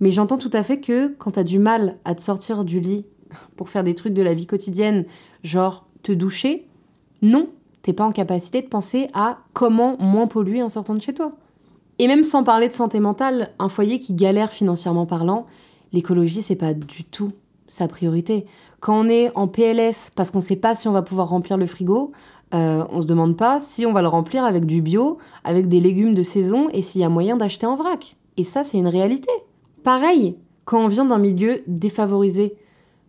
mais 0.02 0.10
j'entends 0.10 0.36
tout 0.36 0.50
à 0.52 0.64
fait 0.64 0.80
que 0.80 1.14
quand 1.16 1.30
t'as 1.30 1.44
du 1.44 1.60
mal 1.60 1.96
à 2.04 2.16
te 2.16 2.20
sortir 2.20 2.64
du 2.64 2.80
lit 2.80 3.06
pour 3.54 3.68
faire 3.68 3.84
des 3.84 3.94
trucs 3.94 4.14
de 4.14 4.22
la 4.22 4.34
vie 4.34 4.48
quotidienne, 4.48 5.04
genre 5.44 5.86
te 6.02 6.10
doucher, 6.10 6.66
non, 7.22 7.48
t'es 7.82 7.92
pas 7.92 8.04
en 8.04 8.10
capacité 8.10 8.62
de 8.62 8.66
penser 8.66 9.06
à 9.14 9.38
comment 9.52 9.96
moins 10.00 10.26
polluer 10.26 10.60
en 10.60 10.68
sortant 10.68 10.96
de 10.96 11.00
chez 11.00 11.14
toi. 11.14 11.30
Et 12.00 12.08
même 12.08 12.24
sans 12.24 12.42
parler 12.42 12.66
de 12.66 12.72
santé 12.72 12.98
mentale, 12.98 13.50
un 13.60 13.68
foyer 13.68 14.00
qui 14.00 14.14
galère 14.14 14.50
financièrement 14.50 15.06
parlant, 15.06 15.46
l'écologie 15.92 16.42
c'est 16.42 16.56
pas 16.56 16.74
du 16.74 17.04
tout 17.04 17.30
sa 17.68 17.86
priorité. 17.86 18.44
Quand 18.80 18.98
on 18.98 19.08
est 19.08 19.30
en 19.36 19.46
PLS 19.46 20.10
parce 20.16 20.32
qu'on 20.32 20.40
sait 20.40 20.56
pas 20.56 20.74
si 20.74 20.88
on 20.88 20.92
va 20.92 21.02
pouvoir 21.02 21.28
remplir 21.28 21.56
le 21.56 21.66
frigo, 21.66 22.10
euh, 22.54 22.84
on 22.90 23.02
se 23.02 23.06
demande 23.06 23.36
pas 23.36 23.60
si 23.60 23.86
on 23.86 23.92
va 23.92 24.02
le 24.02 24.08
remplir 24.08 24.44
avec 24.44 24.66
du 24.66 24.82
bio, 24.82 25.18
avec 25.44 25.68
des 25.68 25.78
légumes 25.78 26.14
de 26.14 26.24
saison 26.24 26.68
et 26.72 26.82
s'il 26.82 27.00
y 27.00 27.04
a 27.04 27.08
moyen 27.08 27.36
d'acheter 27.36 27.66
en 27.66 27.76
vrac. 27.76 28.16
Et 28.36 28.42
ça 28.42 28.64
c'est 28.64 28.78
une 28.78 28.88
réalité. 28.88 29.30
Pareil, 29.84 30.38
quand 30.64 30.84
on 30.84 30.88
vient 30.88 31.04
d'un 31.04 31.18
milieu 31.18 31.62
défavorisé, 31.66 32.56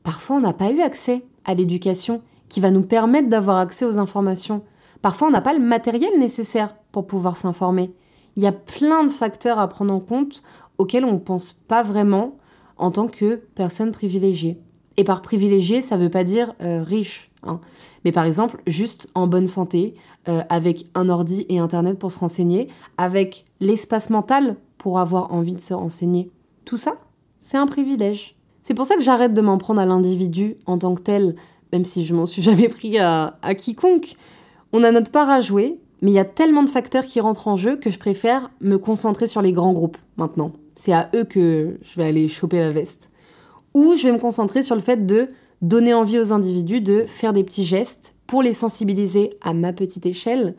parfois 0.02 0.38
on 0.38 0.42
n'a 0.42 0.54
pas 0.54 0.72
eu 0.72 0.82
accès 0.82 1.24
à 1.46 1.54
l'éducation 1.54 2.22
qui 2.50 2.60
va 2.62 2.72
nous 2.72 2.82
permettre 2.82 3.30
d'avoir 3.30 3.58
accès 3.58 3.86
aux 3.86 4.00
informations. 4.00 4.64
Parfois 5.02 5.28
on 5.28 5.32
n'a 5.32 5.42
pas 5.42 5.54
le 5.54 5.60
matériel 5.60 6.18
nécessaire 6.18 6.74
pour 6.92 7.06
pouvoir 7.06 7.38
s'informer. 7.38 7.94
Il 8.36 8.44
y 8.44 8.48
a 8.48 8.52
plein 8.52 9.04
de 9.04 9.12
facteurs 9.12 9.60
à 9.60 9.68
prendre 9.68 9.94
en 9.94 10.00
compte 10.00 10.42
auxquels 10.80 11.06
on 11.06 11.14
ne 11.14 11.20
pense 11.20 11.52
pas 11.52 11.84
vraiment 11.84 12.38
en 12.78 12.90
tant 12.90 13.08
que 13.08 13.36
personne 13.54 13.92
privilégiée. 13.92 14.60
Et 14.98 15.04
par 15.04 15.22
privilégié, 15.22 15.82
ça 15.82 15.98
ne 15.98 16.04
veut 16.04 16.10
pas 16.10 16.24
dire 16.24 16.54
euh, 16.62 16.82
riche. 16.82 17.32
Hein. 17.44 17.60
Mais 18.04 18.12
par 18.12 18.26
exemple, 18.26 18.62
juste 18.66 19.08
en 19.14 19.28
bonne 19.28 19.48
santé, 19.48 19.96
euh, 20.28 20.42
avec 20.50 20.88
un 20.96 21.10
ordi 21.10 21.46
et 21.50 21.60
Internet 21.60 22.00
pour 22.00 22.12
se 22.12 22.20
renseigner, 22.20 22.68
avec 22.98 23.46
l'espace 23.60 24.10
mental 24.10 24.56
pour 24.78 25.00
avoir 25.00 25.34
envie 25.34 25.54
de 25.54 25.60
se 25.60 25.74
renseigner. 25.74 26.32
Tout 26.66 26.78
ça, 26.78 26.94
c'est 27.40 27.58
un 27.58 27.68
privilège. 27.68 28.36
C'est 28.62 28.74
pour 28.74 28.86
ça 28.86 28.96
que 28.96 29.02
j'arrête 29.02 29.34
de 29.34 29.42
m'en 29.42 29.58
prendre 29.58 29.82
à 29.82 29.86
l'individu 29.86 30.56
en 30.66 30.78
tant 30.78 30.96
que 30.96 31.02
tel, 31.02 31.36
même 31.74 31.86
si 31.86 32.04
je 32.04 32.14
m'en 32.14 32.26
suis 32.26 32.42
jamais 32.42 32.70
pris 32.70 32.98
à, 32.98 33.38
quiconque. 33.58 34.16
On 34.72 34.84
a 34.84 34.92
notre 34.92 35.12
part 35.12 35.30
à 35.30 35.42
jouer, 35.42 35.80
mais 36.02 36.12
il 36.12 36.14
y 36.16 36.20
a 36.20 36.26
tellement 36.26 36.64
de 36.64 36.70
facteurs 36.70 37.06
qui 37.06 37.20
rentrent 37.20 37.48
en 37.48 37.58
jeu 37.58 37.76
que 37.76 37.90
je 37.90 38.00
préfère 38.00 38.50
me 38.62 38.78
concentrer 38.78 39.28
sur 39.28 39.42
les 39.42 39.54
grands 39.54 39.74
groupes 39.74 39.98
maintenant. 40.18 40.54
C'est 40.76 40.94
à 40.94 41.10
eux 41.14 41.26
que 41.26 41.78
je 41.84 41.96
vais 41.96 42.06
aller 42.06 42.28
choper 42.28 42.60
la 42.60 42.72
veste. 42.72 43.12
Ou 43.74 43.96
je 43.96 44.04
vais 44.04 44.14
me 44.14 44.20
concentrer 44.20 44.64
sur 44.64 44.76
le 44.76 44.82
fait 44.82 45.06
de 45.06 45.28
donner 45.62 45.94
envie 45.94 46.20
aux 46.20 46.34
individus 46.34 46.82
de 46.82 47.06
faire 47.08 47.34
des 47.34 47.44
petits 47.44 47.64
gestes 47.64 48.16
pour 48.28 48.42
les 48.42 48.54
sensibiliser 48.54 49.38
à 49.42 49.54
ma 49.54 49.74
petite 49.74 50.06
échelle. 50.06 50.56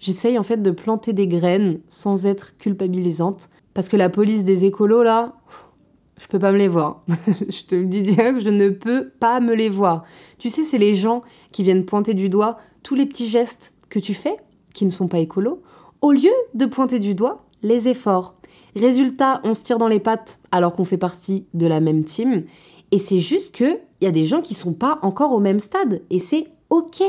J'essaye 0.00 0.38
en 0.38 0.42
fait 0.42 0.62
de 0.62 0.70
planter 0.70 1.12
des 1.12 1.28
graines 1.28 1.80
sans 1.88 2.26
être 2.26 2.56
culpabilisante 2.58 3.48
parce 3.74 3.88
que 3.88 3.96
la 3.96 4.08
police 4.08 4.44
des 4.44 4.64
écolos, 4.64 5.02
là, 5.02 5.34
je 6.20 6.26
peux 6.28 6.38
pas 6.38 6.52
me 6.52 6.58
les 6.58 6.68
voir. 6.68 7.02
je 7.48 7.62
te 7.64 7.74
le 7.74 7.86
dis 7.86 8.02
que 8.02 8.40
je 8.40 8.48
ne 8.48 8.70
peux 8.70 9.10
pas 9.20 9.40
me 9.40 9.54
les 9.54 9.68
voir. 9.68 10.04
Tu 10.38 10.48
sais, 10.48 10.62
c'est 10.62 10.78
les 10.78 10.94
gens 10.94 11.22
qui 11.52 11.64
viennent 11.64 11.84
pointer 11.84 12.14
du 12.14 12.28
doigt 12.28 12.58
tous 12.82 12.94
les 12.94 13.06
petits 13.06 13.26
gestes 13.26 13.74
que 13.88 13.98
tu 13.98 14.14
fais, 14.14 14.36
qui 14.72 14.84
ne 14.84 14.90
sont 14.90 15.08
pas 15.08 15.18
écolos, 15.18 15.60
au 16.00 16.12
lieu 16.12 16.32
de 16.54 16.66
pointer 16.66 16.98
du 16.98 17.14
doigt 17.14 17.44
les 17.62 17.88
efforts. 17.88 18.36
Résultat, 18.76 19.40
on 19.44 19.54
se 19.54 19.62
tire 19.62 19.78
dans 19.78 19.88
les 19.88 20.00
pattes 20.00 20.38
alors 20.52 20.74
qu'on 20.74 20.84
fait 20.84 20.98
partie 20.98 21.46
de 21.54 21.66
la 21.66 21.80
même 21.80 22.04
team. 22.04 22.44
Et 22.90 22.98
c'est 22.98 23.18
juste 23.18 23.54
que 23.54 23.78
il 24.00 24.04
y 24.04 24.08
a 24.08 24.12
des 24.12 24.24
gens 24.24 24.42
qui 24.42 24.54
sont 24.54 24.72
pas 24.72 24.98
encore 25.02 25.32
au 25.32 25.40
même 25.40 25.60
stade. 25.60 26.02
Et 26.10 26.18
c'est 26.18 26.48
ok. 26.70 27.02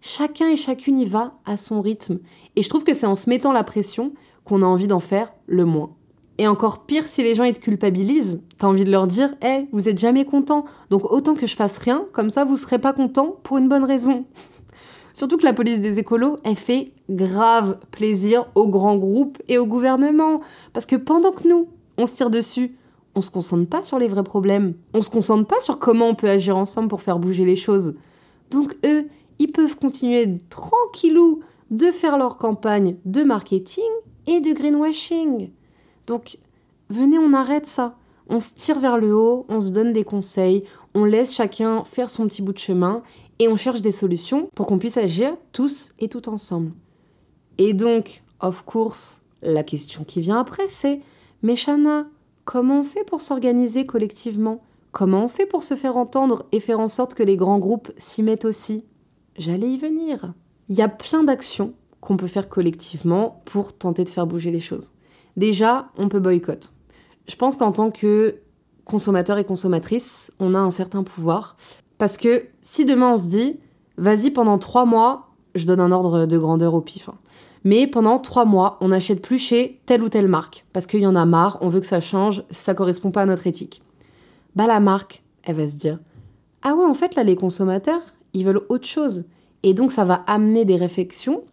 Chacun 0.00 0.48
et 0.48 0.56
chacune 0.56 0.98
y 0.98 1.04
va 1.04 1.34
à 1.44 1.56
son 1.56 1.80
rythme. 1.80 2.20
Et 2.54 2.62
je 2.62 2.68
trouve 2.68 2.84
que 2.84 2.94
c'est 2.94 3.06
en 3.06 3.16
se 3.16 3.28
mettant 3.28 3.52
la 3.52 3.64
pression 3.64 4.12
qu'on 4.44 4.62
a 4.62 4.66
envie 4.66 4.86
d'en 4.86 5.00
faire 5.00 5.32
le 5.46 5.64
moins. 5.64 5.90
Et 6.38 6.46
encore 6.46 6.86
pire, 6.86 7.06
si 7.06 7.22
les 7.22 7.34
gens 7.34 7.42
ils 7.42 7.52
te 7.52 7.60
culpabilisent, 7.60 8.42
t'as 8.58 8.68
envie 8.68 8.84
de 8.84 8.90
leur 8.92 9.08
dire 9.08 9.34
Eh, 9.42 9.46
hey, 9.46 9.68
vous 9.72 9.88
êtes 9.88 9.98
jamais 9.98 10.24
content, 10.24 10.64
donc 10.88 11.10
autant 11.10 11.34
que 11.34 11.46
je 11.46 11.56
fasse 11.56 11.78
rien, 11.78 12.06
comme 12.12 12.30
ça 12.30 12.44
vous 12.44 12.56
serez 12.56 12.78
pas 12.78 12.92
content 12.92 13.36
pour 13.42 13.58
une 13.58 13.68
bonne 13.68 13.84
raison. 13.84 14.24
Surtout 15.12 15.36
que 15.36 15.44
la 15.44 15.52
police 15.52 15.80
des 15.80 15.98
écolos, 15.98 16.36
elle 16.44 16.56
fait 16.56 16.92
grave 17.10 17.80
plaisir 17.90 18.46
aux 18.54 18.68
grands 18.68 18.96
groupes 18.96 19.38
et 19.48 19.58
au 19.58 19.66
gouvernement. 19.66 20.40
Parce 20.72 20.86
que 20.86 20.94
pendant 20.94 21.32
que 21.32 21.48
nous, 21.48 21.66
on 21.96 22.06
se 22.06 22.14
tire 22.14 22.30
dessus, 22.30 22.76
on 23.16 23.20
se 23.20 23.32
concentre 23.32 23.68
pas 23.68 23.82
sur 23.82 23.98
les 23.98 24.06
vrais 24.06 24.22
problèmes. 24.22 24.74
On 24.94 25.00
se 25.00 25.10
concentre 25.10 25.48
pas 25.48 25.58
sur 25.58 25.80
comment 25.80 26.08
on 26.08 26.14
peut 26.14 26.28
agir 26.28 26.56
ensemble 26.56 26.86
pour 26.86 27.02
faire 27.02 27.18
bouger 27.18 27.44
les 27.44 27.56
choses. 27.56 27.96
Donc 28.52 28.76
eux, 28.86 29.08
ils 29.40 29.50
peuvent 29.50 29.76
continuer 29.76 30.40
tranquillou 30.50 31.40
de 31.72 31.90
faire 31.90 32.16
leur 32.16 32.36
campagne 32.36 32.96
de 33.04 33.24
marketing 33.24 33.90
et 34.28 34.40
de 34.40 34.52
greenwashing. 34.52 35.50
Donc, 36.08 36.38
venez, 36.88 37.18
on 37.18 37.34
arrête 37.34 37.66
ça. 37.66 37.94
On 38.30 38.40
se 38.40 38.52
tire 38.54 38.80
vers 38.80 38.98
le 38.98 39.14
haut, 39.14 39.46
on 39.48 39.60
se 39.60 39.70
donne 39.70 39.92
des 39.92 40.04
conseils, 40.04 40.64
on 40.94 41.04
laisse 41.04 41.34
chacun 41.34 41.84
faire 41.84 42.10
son 42.10 42.26
petit 42.26 42.42
bout 42.42 42.52
de 42.52 42.58
chemin 42.58 43.02
et 43.38 43.48
on 43.48 43.56
cherche 43.56 43.82
des 43.82 43.92
solutions 43.92 44.50
pour 44.54 44.66
qu'on 44.66 44.78
puisse 44.78 44.96
agir 44.96 45.36
tous 45.52 45.92
et 45.98 46.08
tout 46.08 46.28
ensemble. 46.28 46.72
Et 47.58 47.72
donc, 47.72 48.22
of 48.40 48.64
course, 48.64 49.22
la 49.42 49.62
question 49.62 50.04
qui 50.04 50.20
vient 50.20 50.40
après, 50.40 50.68
c'est 50.68 51.00
Mais 51.42 51.56
Shana, 51.56 52.06
comment 52.44 52.80
on 52.80 52.84
fait 52.84 53.04
pour 53.04 53.22
s'organiser 53.22 53.86
collectivement? 53.86 54.62
Comment 54.92 55.24
on 55.24 55.28
fait 55.28 55.46
pour 55.46 55.62
se 55.62 55.74
faire 55.74 55.96
entendre 55.96 56.46
et 56.52 56.60
faire 56.60 56.80
en 56.80 56.88
sorte 56.88 57.14
que 57.14 57.22
les 57.22 57.36
grands 57.36 57.58
groupes 57.58 57.92
s'y 57.98 58.22
mettent 58.22 58.46
aussi? 58.46 58.84
J'allais 59.36 59.70
y 59.70 59.78
venir. 59.78 60.32
Il 60.68 60.76
y 60.76 60.82
a 60.82 60.88
plein 60.88 61.22
d'actions 61.22 61.74
qu'on 62.00 62.16
peut 62.16 62.26
faire 62.26 62.48
collectivement 62.48 63.42
pour 63.44 63.76
tenter 63.76 64.04
de 64.04 64.10
faire 64.10 64.26
bouger 64.26 64.50
les 64.50 64.60
choses. 64.60 64.92
Déjà, 65.38 65.86
on 65.96 66.08
peut 66.08 66.18
boycott. 66.18 66.72
Je 67.28 67.36
pense 67.36 67.54
qu'en 67.54 67.70
tant 67.70 67.92
que 67.92 68.40
consommateur 68.84 69.38
et 69.38 69.44
consommatrice, 69.44 70.32
on 70.40 70.52
a 70.52 70.58
un 70.58 70.72
certain 70.72 71.04
pouvoir. 71.04 71.56
Parce 71.96 72.16
que 72.16 72.46
si 72.60 72.84
demain 72.84 73.12
on 73.12 73.16
se 73.16 73.28
dit, 73.28 73.60
vas-y 73.98 74.32
pendant 74.32 74.58
trois 74.58 74.84
mois, 74.84 75.28
je 75.54 75.64
donne 75.64 75.78
un 75.78 75.92
ordre 75.92 76.26
de 76.26 76.38
grandeur 76.38 76.74
au 76.74 76.80
pif, 76.80 77.08
hein. 77.08 77.14
mais 77.62 77.86
pendant 77.86 78.18
trois 78.18 78.46
mois, 78.46 78.78
on 78.80 78.88
n'achète 78.88 79.22
plus 79.22 79.38
chez 79.38 79.80
telle 79.86 80.02
ou 80.02 80.08
telle 80.08 80.26
marque, 80.26 80.64
parce 80.72 80.86
qu'il 80.86 81.00
y 81.00 81.06
en 81.06 81.14
a 81.14 81.24
marre, 81.24 81.58
on 81.60 81.68
veut 81.68 81.80
que 81.80 81.86
ça 81.86 82.00
change, 82.00 82.42
ça 82.50 82.74
correspond 82.74 83.12
pas 83.12 83.22
à 83.22 83.26
notre 83.26 83.46
éthique. 83.46 83.80
Bah 84.56 84.66
la 84.66 84.80
marque, 84.80 85.22
elle 85.44 85.54
va 85.54 85.68
se 85.68 85.76
dire, 85.76 86.00
ah 86.62 86.74
ouais, 86.74 86.84
en 86.84 86.94
fait 86.94 87.14
là, 87.14 87.22
les 87.22 87.36
consommateurs, 87.36 88.02
ils 88.34 88.44
veulent 88.44 88.66
autre 88.68 88.86
chose. 88.86 89.24
Et 89.62 89.72
donc 89.72 89.92
ça 89.92 90.04
va 90.04 90.14
amener 90.26 90.64
des 90.64 90.76
réflexions, 90.76 91.44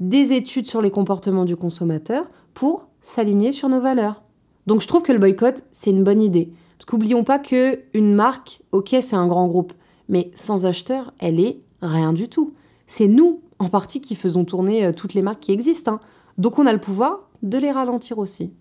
des 0.00 0.32
études 0.32 0.66
sur 0.66 0.80
les 0.80 0.90
comportements 0.90 1.44
du 1.44 1.56
consommateur 1.56 2.24
pour 2.54 2.88
s'aligner 3.06 3.52
sur 3.52 3.68
nos 3.68 3.80
valeurs. 3.80 4.22
Donc 4.66 4.80
je 4.80 4.88
trouve 4.88 5.02
que 5.02 5.12
le 5.12 5.20
boycott, 5.20 5.62
c'est 5.70 5.90
une 5.90 6.02
bonne 6.02 6.20
idée. 6.20 6.50
Parce 6.76 6.86
qu'oublions 6.86 7.22
pas 7.22 7.38
que 7.38 7.78
une 7.94 8.14
marque, 8.14 8.62
ok, 8.72 8.96
c'est 9.00 9.14
un 9.14 9.28
grand 9.28 9.46
groupe, 9.46 9.72
mais 10.08 10.32
sans 10.34 10.66
acheteur, 10.66 11.14
elle 11.20 11.38
est 11.38 11.60
rien 11.82 12.12
du 12.12 12.28
tout. 12.28 12.52
C'est 12.88 13.06
nous, 13.06 13.42
en 13.60 13.68
partie, 13.68 14.00
qui 14.00 14.16
faisons 14.16 14.44
tourner 14.44 14.86
euh, 14.86 14.92
toutes 14.92 15.14
les 15.14 15.22
marques 15.22 15.38
qui 15.38 15.52
existent. 15.52 15.92
Hein. 15.92 16.00
Donc 16.36 16.58
on 16.58 16.66
a 16.66 16.72
le 16.72 16.80
pouvoir 16.80 17.30
de 17.44 17.58
les 17.58 17.70
ralentir 17.70 18.18
aussi. 18.18 18.52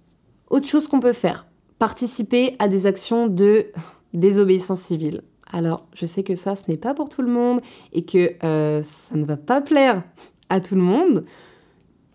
Autre 0.51 0.67
chose 0.67 0.87
qu'on 0.87 0.99
peut 0.99 1.13
faire, 1.13 1.47
participer 1.79 2.55
à 2.59 2.67
des 2.67 2.85
actions 2.85 3.25
de 3.25 3.65
désobéissance 4.13 4.81
civile. 4.81 5.23
Alors, 5.51 5.87
je 5.95 6.05
sais 6.05 6.21
que 6.21 6.35
ça, 6.35 6.55
ce 6.55 6.69
n'est 6.69 6.77
pas 6.77 6.93
pour 6.93 7.09
tout 7.09 7.23
le 7.23 7.31
monde 7.31 7.61
et 7.93 8.05
que 8.05 8.35
euh, 8.43 8.83
ça 8.83 9.17
ne 9.17 9.25
va 9.25 9.37
pas 9.37 9.61
plaire 9.61 10.03
à 10.49 10.61
tout 10.61 10.75
le 10.75 10.81
monde, 10.81 11.25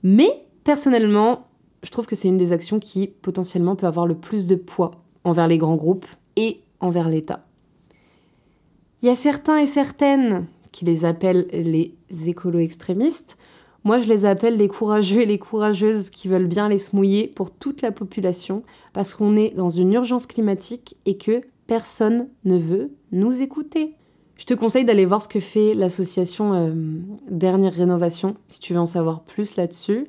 mais 0.04 0.30
personnellement, 0.62 1.49
je 1.82 1.90
trouve 1.90 2.06
que 2.06 2.16
c'est 2.16 2.28
une 2.28 2.36
des 2.36 2.52
actions 2.52 2.78
qui 2.78 3.06
potentiellement 3.06 3.76
peut 3.76 3.86
avoir 3.86 4.06
le 4.06 4.14
plus 4.14 4.46
de 4.46 4.54
poids 4.54 5.02
envers 5.24 5.48
les 5.48 5.58
grands 5.58 5.76
groupes 5.76 6.06
et 6.36 6.60
envers 6.80 7.08
l'État. 7.08 7.46
Il 9.02 9.08
y 9.08 9.12
a 9.12 9.16
certains 9.16 9.58
et 9.58 9.66
certaines 9.66 10.46
qui 10.72 10.84
les 10.84 11.04
appellent 11.04 11.46
les 11.52 11.94
écolo-extrémistes. 12.26 13.36
Moi, 13.84 13.98
je 13.98 14.08
les 14.08 14.26
appelle 14.26 14.58
les 14.58 14.68
courageux 14.68 15.22
et 15.22 15.26
les 15.26 15.38
courageuses 15.38 16.10
qui 16.10 16.28
veulent 16.28 16.46
bien 16.46 16.68
les 16.68 16.78
se 16.78 16.94
mouiller 16.94 17.26
pour 17.26 17.50
toute 17.50 17.80
la 17.80 17.92
population 17.92 18.62
parce 18.92 19.14
qu'on 19.14 19.36
est 19.36 19.56
dans 19.56 19.70
une 19.70 19.92
urgence 19.94 20.26
climatique 20.26 20.96
et 21.06 21.16
que 21.16 21.40
personne 21.66 22.28
ne 22.44 22.58
veut 22.58 22.92
nous 23.10 23.40
écouter. 23.40 23.94
Je 24.36 24.44
te 24.44 24.54
conseille 24.54 24.84
d'aller 24.84 25.06
voir 25.06 25.22
ce 25.22 25.28
que 25.28 25.40
fait 25.40 25.74
l'association 25.74 26.52
euh, 26.52 26.72
Dernière 27.30 27.74
Rénovation 27.74 28.36
si 28.48 28.60
tu 28.60 28.74
veux 28.74 28.80
en 28.80 28.86
savoir 28.86 29.22
plus 29.22 29.56
là-dessus. 29.56 30.06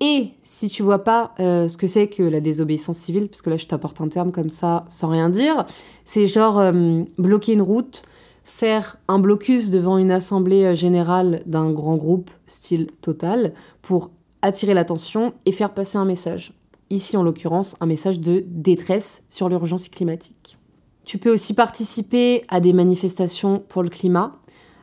Et 0.00 0.30
si 0.44 0.68
tu 0.68 0.82
vois 0.82 1.02
pas 1.02 1.34
euh, 1.40 1.66
ce 1.66 1.76
que 1.76 1.88
c'est 1.88 2.06
que 2.06 2.22
la 2.22 2.40
désobéissance 2.40 2.98
civile, 2.98 3.28
parce 3.28 3.42
que 3.42 3.50
là 3.50 3.56
je 3.56 3.66
t'apporte 3.66 4.00
un 4.00 4.08
terme 4.08 4.30
comme 4.30 4.50
ça 4.50 4.84
sans 4.88 5.08
rien 5.08 5.28
dire, 5.28 5.66
c'est 6.04 6.26
genre 6.26 6.58
euh, 6.60 7.02
bloquer 7.18 7.54
une 7.54 7.62
route, 7.62 8.04
faire 8.44 8.98
un 9.08 9.18
blocus 9.18 9.70
devant 9.70 9.98
une 9.98 10.12
assemblée 10.12 10.64
euh, 10.64 10.76
générale 10.76 11.42
d'un 11.46 11.72
grand 11.72 11.96
groupe 11.96 12.30
style 12.46 12.88
total 13.02 13.54
pour 13.82 14.10
attirer 14.40 14.72
l'attention 14.72 15.34
et 15.46 15.52
faire 15.52 15.74
passer 15.74 15.98
un 15.98 16.04
message. 16.04 16.52
Ici 16.90 17.16
en 17.16 17.24
l'occurrence 17.24 17.76
un 17.80 17.86
message 17.86 18.20
de 18.20 18.44
détresse 18.46 19.24
sur 19.28 19.48
l'urgence 19.48 19.88
climatique. 19.88 20.58
Tu 21.04 21.18
peux 21.18 21.32
aussi 21.32 21.54
participer 21.54 22.44
à 22.48 22.60
des 22.60 22.72
manifestations 22.72 23.64
pour 23.68 23.82
le 23.82 23.88
climat. 23.88 24.36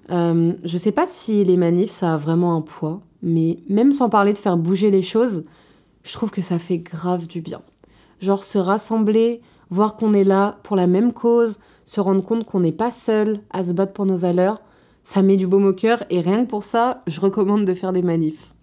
je 0.10 0.74
ne 0.74 0.78
sais 0.78 0.92
pas 0.92 1.08
si 1.08 1.44
les 1.46 1.56
manifs 1.56 1.92
ça 1.92 2.16
a 2.16 2.18
vraiment 2.18 2.56
un 2.56 2.62
poids. 2.62 3.02
Mais 3.26 3.58
même 3.68 3.92
sans 3.92 4.08
parler 4.08 4.34
de 4.34 4.38
faire 4.38 4.56
bouger 4.56 4.92
les 4.92 5.02
choses, 5.02 5.46
je 6.04 6.14
trouve 6.14 6.30
que 6.30 6.44
ça 6.44 6.60
fait 6.60 6.78
grave 6.78 7.26
du 7.26 7.42
bien. 7.42 7.62
Genre 8.22 8.44
se 8.44 8.60
rassembler, 8.60 9.42
voir 9.72 9.98
qu'on 9.98 10.14
est 10.14 10.24
là 10.24 10.60
pour 10.62 10.76
la 10.76 10.86
même 10.86 11.12
cause, 11.12 11.60
se 11.86 12.00
rendre 12.00 12.24
compte 12.24 12.46
qu'on 12.46 12.60
n'est 12.60 12.72
pas 12.72 12.92
seul 12.92 13.42
à 13.50 13.64
se 13.64 13.74
battre 13.74 13.94
pour 13.94 14.06
nos 14.06 14.16
valeurs, 14.16 14.62
ça 15.04 15.24
met 15.24 15.38
du 15.38 15.48
baume 15.48 15.66
au 15.66 15.74
cœur 15.74 16.04
et 16.12 16.22
rien 16.22 16.46
que 16.46 16.50
pour 16.50 16.64
ça, 16.64 17.04
je 17.08 17.20
recommande 17.20 17.66
de 17.66 17.74
faire 17.74 17.94
des 17.94 18.04
manifs. 18.04 18.54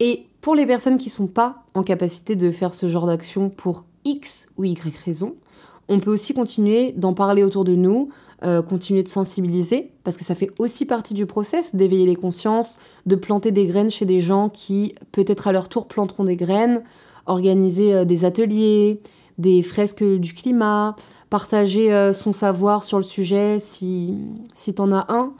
Et 0.00 0.26
pour 0.40 0.54
les 0.54 0.66
personnes 0.66 0.96
qui 0.96 1.10
sont 1.10 1.26
pas 1.26 1.64
en 1.74 1.82
capacité 1.82 2.34
de 2.34 2.50
faire 2.50 2.72
ce 2.72 2.88
genre 2.88 3.06
d'action 3.06 3.50
pour 3.50 3.84
X 4.06 4.48
ou 4.56 4.64
Y 4.64 4.96
raison, 5.04 5.34
on 5.88 6.00
peut 6.00 6.12
aussi 6.12 6.32
continuer 6.32 6.92
d'en 6.92 7.12
parler 7.12 7.42
autour 7.42 7.64
de 7.64 7.74
nous, 7.74 8.08
euh, 8.44 8.62
continuer 8.62 9.02
de 9.02 9.08
sensibiliser, 9.08 9.90
parce 10.04 10.16
que 10.16 10.22
ça 10.22 10.36
fait 10.36 10.52
aussi 10.60 10.84
partie 10.84 11.12
du 11.12 11.26
process 11.26 11.74
d'éveiller 11.74 12.06
les 12.06 12.14
consciences, 12.14 12.78
de 13.04 13.16
planter 13.16 13.50
des 13.50 13.66
graines 13.66 13.90
chez 13.90 14.04
des 14.04 14.20
gens 14.20 14.48
qui, 14.48 14.94
peut-être 15.10 15.48
à 15.48 15.52
leur 15.52 15.68
tour, 15.68 15.88
planteront 15.88 16.22
des 16.22 16.36
graines, 16.36 16.84
organiser 17.26 17.92
euh, 17.92 18.04
des 18.04 18.24
ateliers, 18.24 19.00
des 19.38 19.64
fresques 19.64 20.04
du 20.04 20.34
climat, 20.34 20.94
partager 21.30 21.92
euh, 21.92 22.12
son 22.12 22.32
savoir 22.32 22.84
sur 22.84 22.98
le 22.98 23.02
sujet 23.02 23.58
si, 23.58 24.14
si 24.54 24.72
t'en 24.72 24.92
as 24.92 25.06
un. 25.08 25.32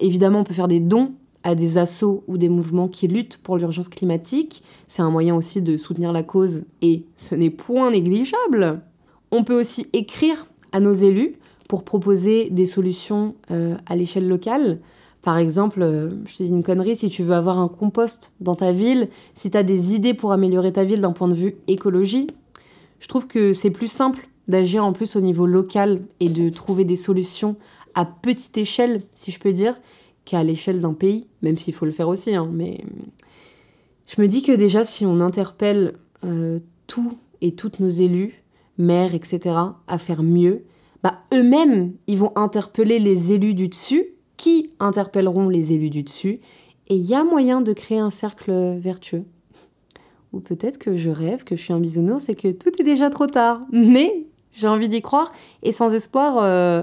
évidemment, 0.00 0.40
on 0.40 0.44
peut 0.44 0.54
faire 0.54 0.68
des 0.68 0.80
dons 0.80 1.12
à 1.42 1.54
des 1.54 1.76
assauts 1.76 2.24
ou 2.28 2.38
des 2.38 2.48
mouvements 2.48 2.88
qui 2.88 3.08
luttent 3.08 3.36
pour 3.36 3.58
l'urgence 3.58 3.90
climatique. 3.90 4.62
C'est 4.86 5.02
un 5.02 5.10
moyen 5.10 5.36
aussi 5.36 5.60
de 5.60 5.76
soutenir 5.76 6.12
la 6.12 6.22
cause 6.22 6.64
et 6.80 7.04
ce 7.18 7.34
n'est 7.34 7.50
point 7.50 7.90
négligeable. 7.90 8.80
On 9.30 9.44
peut 9.44 9.60
aussi 9.60 9.86
écrire 9.92 10.46
à 10.72 10.80
nos 10.80 10.94
élus 10.94 11.36
pour 11.68 11.84
proposer 11.84 12.48
des 12.50 12.66
solutions 12.66 13.34
euh, 13.50 13.76
à 13.86 13.96
l'échelle 13.96 14.28
locale. 14.28 14.80
Par 15.22 15.38
exemple, 15.38 15.80
euh, 15.82 16.10
je 16.26 16.36
te 16.36 16.42
dis 16.42 16.50
une 16.50 16.62
connerie, 16.62 16.96
si 16.96 17.08
tu 17.08 17.22
veux 17.22 17.34
avoir 17.34 17.58
un 17.58 17.68
compost 17.68 18.32
dans 18.40 18.54
ta 18.54 18.72
ville, 18.72 19.08
si 19.34 19.50
tu 19.50 19.56
as 19.56 19.62
des 19.62 19.94
idées 19.94 20.14
pour 20.14 20.32
améliorer 20.32 20.72
ta 20.72 20.84
ville 20.84 21.00
d'un 21.00 21.12
point 21.12 21.28
de 21.28 21.34
vue 21.34 21.56
écologie, 21.66 22.26
je 23.00 23.08
trouve 23.08 23.26
que 23.26 23.52
c'est 23.52 23.70
plus 23.70 23.88
simple 23.88 24.28
d'agir 24.48 24.84
en 24.84 24.92
plus 24.92 25.16
au 25.16 25.20
niveau 25.20 25.46
local 25.46 26.02
et 26.20 26.28
de 26.28 26.50
trouver 26.50 26.84
des 26.84 26.96
solutions 26.96 27.56
à 27.94 28.04
petite 28.04 28.56
échelle, 28.58 29.02
si 29.14 29.30
je 29.30 29.38
peux 29.38 29.52
dire, 29.52 29.80
qu'à 30.24 30.42
l'échelle 30.42 30.80
d'un 30.80 30.92
pays, 30.92 31.26
même 31.42 31.56
s'il 31.56 31.74
faut 31.74 31.86
le 31.86 31.92
faire 31.92 32.08
aussi. 32.08 32.34
Hein, 32.34 32.48
mais 32.52 32.84
je 34.06 34.20
me 34.20 34.28
dis 34.28 34.42
que 34.42 34.52
déjà, 34.52 34.84
si 34.84 35.06
on 35.06 35.20
interpelle 35.20 35.94
euh, 36.24 36.58
tous 36.86 37.16
et 37.40 37.52
toutes 37.52 37.80
nos 37.80 37.88
élus, 37.88 38.42
maires, 38.78 39.14
etc., 39.14 39.56
à 39.86 39.98
faire 39.98 40.22
mieux, 40.22 40.64
bah, 41.04 41.20
eux-mêmes, 41.34 41.92
ils 42.06 42.16
vont 42.16 42.32
interpeller 42.34 42.98
les 42.98 43.32
élus 43.32 43.52
du 43.52 43.68
dessus, 43.68 44.06
qui 44.38 44.72
interpelleront 44.80 45.50
les 45.50 45.74
élus 45.74 45.90
du 45.90 46.02
dessus, 46.02 46.40
et 46.88 46.96
il 46.96 47.04
y 47.04 47.14
a 47.14 47.22
moyen 47.24 47.60
de 47.60 47.74
créer 47.74 47.98
un 47.98 48.08
cercle 48.08 48.76
vertueux. 48.78 49.24
Ou 50.32 50.40
peut-être 50.40 50.78
que 50.78 50.96
je 50.96 51.10
rêve, 51.10 51.44
que 51.44 51.56
je 51.56 51.60
suis 51.60 51.74
un 51.74 51.78
bisounours 51.78 52.30
et 52.30 52.34
que 52.34 52.50
tout 52.50 52.70
est 52.80 52.84
déjà 52.84 53.10
trop 53.10 53.26
tard. 53.26 53.60
Mais 53.70 54.26
j'ai 54.50 54.66
envie 54.66 54.88
d'y 54.88 55.02
croire, 55.02 55.30
et 55.62 55.72
sans 55.72 55.92
espoir, 55.92 56.38
euh, 56.38 56.82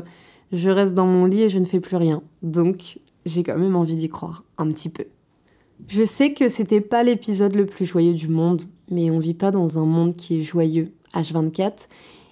je 0.51 0.69
reste 0.69 0.93
dans 0.93 1.07
mon 1.07 1.25
lit 1.25 1.41
et 1.41 1.49
je 1.49 1.57
ne 1.57 1.65
fais 1.65 1.79
plus 1.79 1.97
rien. 1.97 2.21
Donc 2.43 2.99
j'ai 3.25 3.41
quand 3.41 3.57
même 3.57 3.75
envie 3.75 3.95
d'y 3.95 4.10
croire, 4.10 4.43
un 4.60 4.67
petit 4.67 4.89
peu. 4.89 5.05
Je 5.88 6.03
sais 6.03 6.34
que 6.34 6.47
c'était 6.47 6.81
pas 6.81 7.01
l'épisode 7.01 7.55
le 7.55 7.65
plus 7.65 7.88
joyeux 7.88 8.13
du 8.13 8.27
monde, 8.27 8.62
mais 8.91 9.10
on 9.10 9.17
vit 9.17 9.34
pas 9.34 9.49
dans 9.49 9.79
un 9.79 9.86
monde 9.86 10.15
qui 10.15 10.39
est 10.39 10.43
joyeux 10.43 10.91
H24 11.15 11.88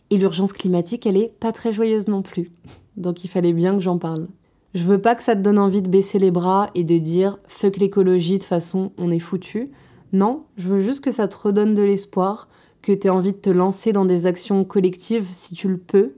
et 0.09 0.17
l'urgence 0.17 0.53
climatique, 0.53 1.05
elle 1.05 1.17
est 1.17 1.33
pas 1.39 1.51
très 1.51 1.71
joyeuse 1.71 2.07
non 2.07 2.21
plus. 2.21 2.51
Donc 2.97 3.23
il 3.23 3.27
fallait 3.27 3.53
bien 3.53 3.73
que 3.73 3.81
j'en 3.81 3.97
parle. 3.97 4.27
Je 4.73 4.83
veux 4.83 5.01
pas 5.01 5.15
que 5.15 5.23
ça 5.23 5.35
te 5.35 5.41
donne 5.41 5.57
envie 5.57 5.81
de 5.81 5.89
baisser 5.89 6.19
les 6.19 6.31
bras 6.31 6.69
et 6.75 6.83
de 6.83 6.97
dire 6.97 7.37
fuck 7.47 7.77
l'écologie, 7.77 8.37
de 8.37 8.43
façon 8.43 8.91
on 8.97 9.11
est 9.11 9.19
foutu. 9.19 9.71
Non, 10.13 10.43
je 10.57 10.67
veux 10.67 10.81
juste 10.81 11.03
que 11.03 11.11
ça 11.11 11.27
te 11.27 11.37
redonne 11.37 11.73
de 11.73 11.81
l'espoir, 11.81 12.49
que 12.81 12.91
tu 12.91 13.07
aies 13.07 13.11
envie 13.11 13.33
de 13.33 13.37
te 13.37 13.49
lancer 13.49 13.91
dans 13.91 14.05
des 14.05 14.25
actions 14.25 14.63
collectives 14.63 15.27
si 15.31 15.55
tu 15.55 15.67
le 15.67 15.77
peux. 15.77 16.13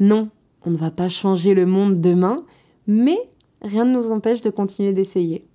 Non, 0.00 0.28
on 0.64 0.70
ne 0.70 0.76
va 0.76 0.90
pas 0.90 1.08
changer 1.08 1.54
le 1.54 1.66
monde 1.66 2.00
demain, 2.00 2.36
mais 2.86 3.18
rien 3.62 3.84
ne 3.84 3.96
nous 3.96 4.12
empêche 4.12 4.40
de 4.40 4.50
continuer 4.50 4.92
d'essayer. 4.92 5.46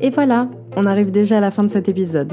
Et 0.00 0.10
voilà, 0.10 0.50
on 0.76 0.86
arrive 0.86 1.10
déjà 1.10 1.38
à 1.38 1.40
la 1.40 1.50
fin 1.50 1.62
de 1.62 1.68
cet 1.68 1.88
épisode. 1.88 2.32